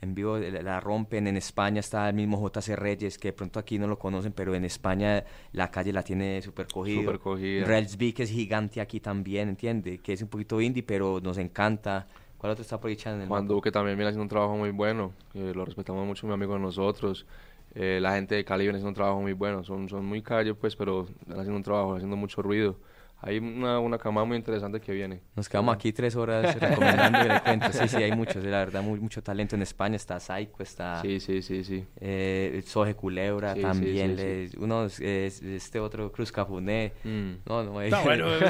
en 0.00 0.14
vivo 0.14 0.38
la 0.38 0.80
rompen. 0.80 1.26
En 1.26 1.36
España 1.36 1.80
está 1.80 2.08
el 2.08 2.14
mismo 2.14 2.40
JC 2.40 2.76
Reyes, 2.76 3.18
que 3.18 3.28
de 3.28 3.32
pronto 3.32 3.58
aquí 3.58 3.78
no 3.78 3.86
lo 3.86 3.98
conocen, 3.98 4.32
pero 4.32 4.54
en 4.54 4.64
España 4.64 5.24
la 5.52 5.70
calle 5.70 5.92
la 5.92 6.02
tiene 6.02 6.40
súper 6.42 6.66
cogido. 6.66 7.02
Súper 7.02 7.18
cogida. 7.18 7.66
Relsby, 7.66 8.12
que 8.12 8.22
es 8.22 8.30
gigante 8.30 8.80
aquí 8.80 9.00
también, 9.00 9.48
¿entiende? 9.48 9.98
Que 9.98 10.14
es 10.14 10.22
un 10.22 10.28
poquito 10.28 10.60
indie, 10.60 10.82
pero 10.82 11.20
nos 11.20 11.38
encanta. 11.38 12.06
¿Cuál 12.38 12.52
otro 12.52 12.62
está 12.62 12.80
por 12.80 12.88
ahí, 12.88 12.96
en 13.04 13.20
el 13.20 13.28
Juan 13.28 13.44
mapa? 13.44 13.54
Duque 13.54 13.70
también 13.70 13.96
viene 13.98 14.08
haciendo 14.08 14.22
un 14.22 14.28
trabajo 14.30 14.56
muy 14.56 14.70
bueno, 14.70 15.12
eh, 15.34 15.52
lo 15.54 15.64
respetamos 15.66 16.06
mucho, 16.06 16.26
mi 16.26 16.32
amigo 16.32 16.54
de 16.54 16.60
nosotros. 16.60 17.26
Eh, 17.74 17.98
la 18.00 18.14
gente 18.14 18.34
de 18.34 18.44
Cali 18.44 18.64
viene 18.64 18.78
haciendo 18.78 18.88
un 18.88 18.94
trabajo 18.94 19.20
muy 19.20 19.34
bueno, 19.34 19.62
son, 19.62 19.88
son 19.88 20.04
muy 20.06 20.22
calle 20.22 20.54
pues, 20.54 20.74
pero 20.74 21.06
están 21.20 21.38
haciendo 21.38 21.56
un 21.56 21.62
trabajo, 21.62 21.94
haciendo 21.94 22.16
mucho 22.16 22.40
ruido. 22.40 22.76
Hay 23.22 23.38
una, 23.38 23.78
una 23.80 23.98
camada 23.98 24.24
muy 24.24 24.36
interesante 24.36 24.80
que 24.80 24.92
viene. 24.92 25.20
Nos 25.36 25.48
quedamos 25.48 25.74
aquí 25.74 25.92
tres 25.92 26.16
horas 26.16 26.54
recomendando 26.60 27.20
y 27.24 27.28
le 27.28 27.40
cuento. 27.40 27.72
Sí, 27.72 27.86
sí, 27.88 27.96
hay 27.96 28.12
muchos, 28.12 28.42
la 28.44 28.58
verdad, 28.58 28.82
muy, 28.82 28.98
mucho 28.98 29.22
talento 29.22 29.54
en 29.56 29.62
España. 29.62 29.96
Está 29.96 30.18
Psycho, 30.18 30.62
está 30.62 31.02
Sí, 31.02 31.20
sí, 31.20 31.42
sí, 31.42 31.62
sí. 31.64 31.84
eh, 32.00 32.62
Soje 32.66 32.94
Culebra 32.94 33.52
Sí, 33.54 33.60
sí, 33.60 33.62
también. 33.62 34.16
sí, 34.16 34.22
le- 34.22 34.50
unos, 34.64 35.00
eh, 35.00 35.26
este 35.26 35.80
otro, 35.80 36.10
Cruz 36.12 36.32
Cafuné. 36.32 36.92
Mm. 37.04 37.30
No, 37.46 37.62
no, 37.62 37.80
No, 37.88 38.02
bueno, 38.04 38.26
sí, 38.38 38.44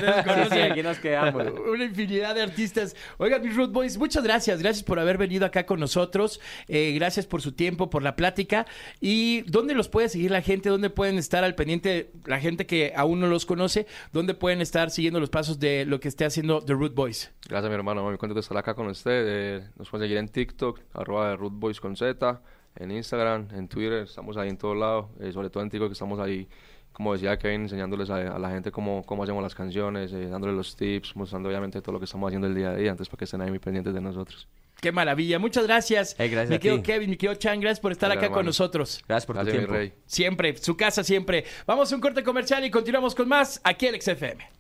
sí, 0.53 0.59
aquí 0.61 0.83
nos 0.83 0.99
quedamos. 0.99 1.45
Una 1.73 1.85
infinidad 1.85 2.35
de 2.35 2.43
artistas. 2.43 2.95
Oigan, 3.19 3.43
mis 3.43 3.57
Root 3.57 3.73
Boys, 3.73 3.99
muchas 3.99 4.23
gracias. 4.23 4.61
Gracias 4.61 4.85
por 4.85 4.99
haber 5.01 5.19
venido 5.19 5.45
acá 5.47 5.67
con 5.67 5.81
nosotros. 5.81 6.41
Eh, 6.69 6.93
gracias 6.95 7.27
por 7.27 7.43
su 7.43 7.53
tiempo, 7.53 7.91
por 7.91 8.03
la 8.03 8.15
plática. 8.17 8.67
¿Y 9.01 9.41
dónde 9.43 9.75
los 9.75 9.89
puede 9.89 10.09
seguir 10.09 10.31
la 10.31 10.43
gente? 10.43 10.69
¿Dónde 10.69 10.91
pueden 10.91 11.19
estar 11.19 11.43
al 11.45 11.55
pendiente 11.55 12.13
la 12.25 12.39
gente 12.39 12.67
que 12.67 12.93
aún 12.95 13.19
no 13.21 13.27
los 13.27 13.47
conoce? 13.47 13.87
¿Dónde 14.13 14.35
pueden 14.35 14.60
estar 14.61 14.91
siguiendo 14.91 15.21
los 15.21 15.31
pasos 15.31 15.59
de 15.59 15.85
lo 15.85 16.01
que 16.01 16.09
esté 16.09 16.25
haciendo 16.25 16.61
The 16.61 16.75
Root 16.75 16.95
Boys? 16.95 17.33
Gracias 17.49 17.71
mi 17.71 17.75
hermano, 17.75 18.03
muy 18.03 18.17
contento 18.17 18.35
de 18.35 18.41
estar 18.41 18.57
acá 18.57 18.75
con 18.75 18.87
usted. 18.87 19.25
Eh, 19.27 19.71
nos 19.77 19.89
pueden 19.91 20.07
seguir 20.07 20.19
en 20.19 20.29
TikTok, 20.29 20.81
arroba 20.95 21.31
de 21.31 21.37
Rootboys 21.37 21.81
con 21.81 21.97
Z, 21.97 22.41
en 22.77 22.91
Instagram, 22.91 23.49
en 23.53 23.69
Twitter, 23.69 24.05
estamos 24.05 24.37
ahí 24.37 24.49
en 24.49 24.57
todos 24.57 24.77
lados, 24.77 25.07
eh, 25.21 25.33
sobre 25.33 25.51
todo 25.51 25.63
en 25.63 25.71
TikTok 25.71 25.89
que 25.89 25.95
estamos 25.95 26.19
ahí, 26.21 26.49
como 26.93 27.13
decía 27.13 27.39
Kevin, 27.39 27.63
enseñándoles 27.63 28.11
a, 28.11 28.35
a 28.35 28.39
la 28.39 28.51
gente 28.51 28.71
cómo, 28.71 29.03
cómo 29.05 29.23
hacemos 29.23 29.43
las 29.43 29.55
canciones, 29.55 30.13
eh, 30.13 30.27
dándoles 30.27 30.57
los 30.57 30.77
tips, 30.77 31.17
mostrando 31.17 31.49
obviamente 31.49 31.81
todo 31.81 31.93
lo 31.93 31.99
que 31.99 32.05
estamos 32.05 32.29
haciendo 32.29 32.47
el 32.47 32.55
día 32.55 32.71
a 32.71 32.77
día, 32.77 32.91
antes 32.91 33.09
para 33.09 33.19
que 33.19 33.25
estén 33.25 33.41
ahí 33.41 33.51
muy 33.51 33.59
pendientes 33.59 33.95
de 33.95 34.01
nosotros. 34.01 34.49
Qué 34.81 34.93
maravilla. 34.93 35.39
Muchas 35.39 35.65
gracias. 35.65 36.15
Hey, 36.19 36.29
gracias 36.31 36.51
mi 36.51 36.59
querido. 36.59 36.83
Kevin, 36.83 37.11
mi 37.11 37.17
querido 37.17 37.35
Chan, 37.39 37.61
gracias 37.61 37.81
por 37.81 37.93
estar 37.93 38.11
Hola, 38.11 38.21
acá 38.21 38.31
con 38.31 38.47
nosotros. 38.47 39.03
Gracias 39.07 39.27
por 39.27 39.37
tu 39.37 39.43
Gracias 39.45 39.55
mi 39.55 39.67
tiempo. 39.67 39.75
rey. 39.75 39.93
Siempre, 40.07 40.57
su 40.57 40.77
casa 40.77 41.05
siempre. 41.05 41.45
Vamos 41.67 41.93
a 41.93 41.95
un 41.95 42.01
corte 42.01 42.23
comercial 42.23 42.65
y 42.65 42.71
continuamos 42.71 43.15
con 43.15 43.29
más 43.29 43.61
aquí 43.65 43.87
en 43.87 44.01
XFM. 44.01 44.51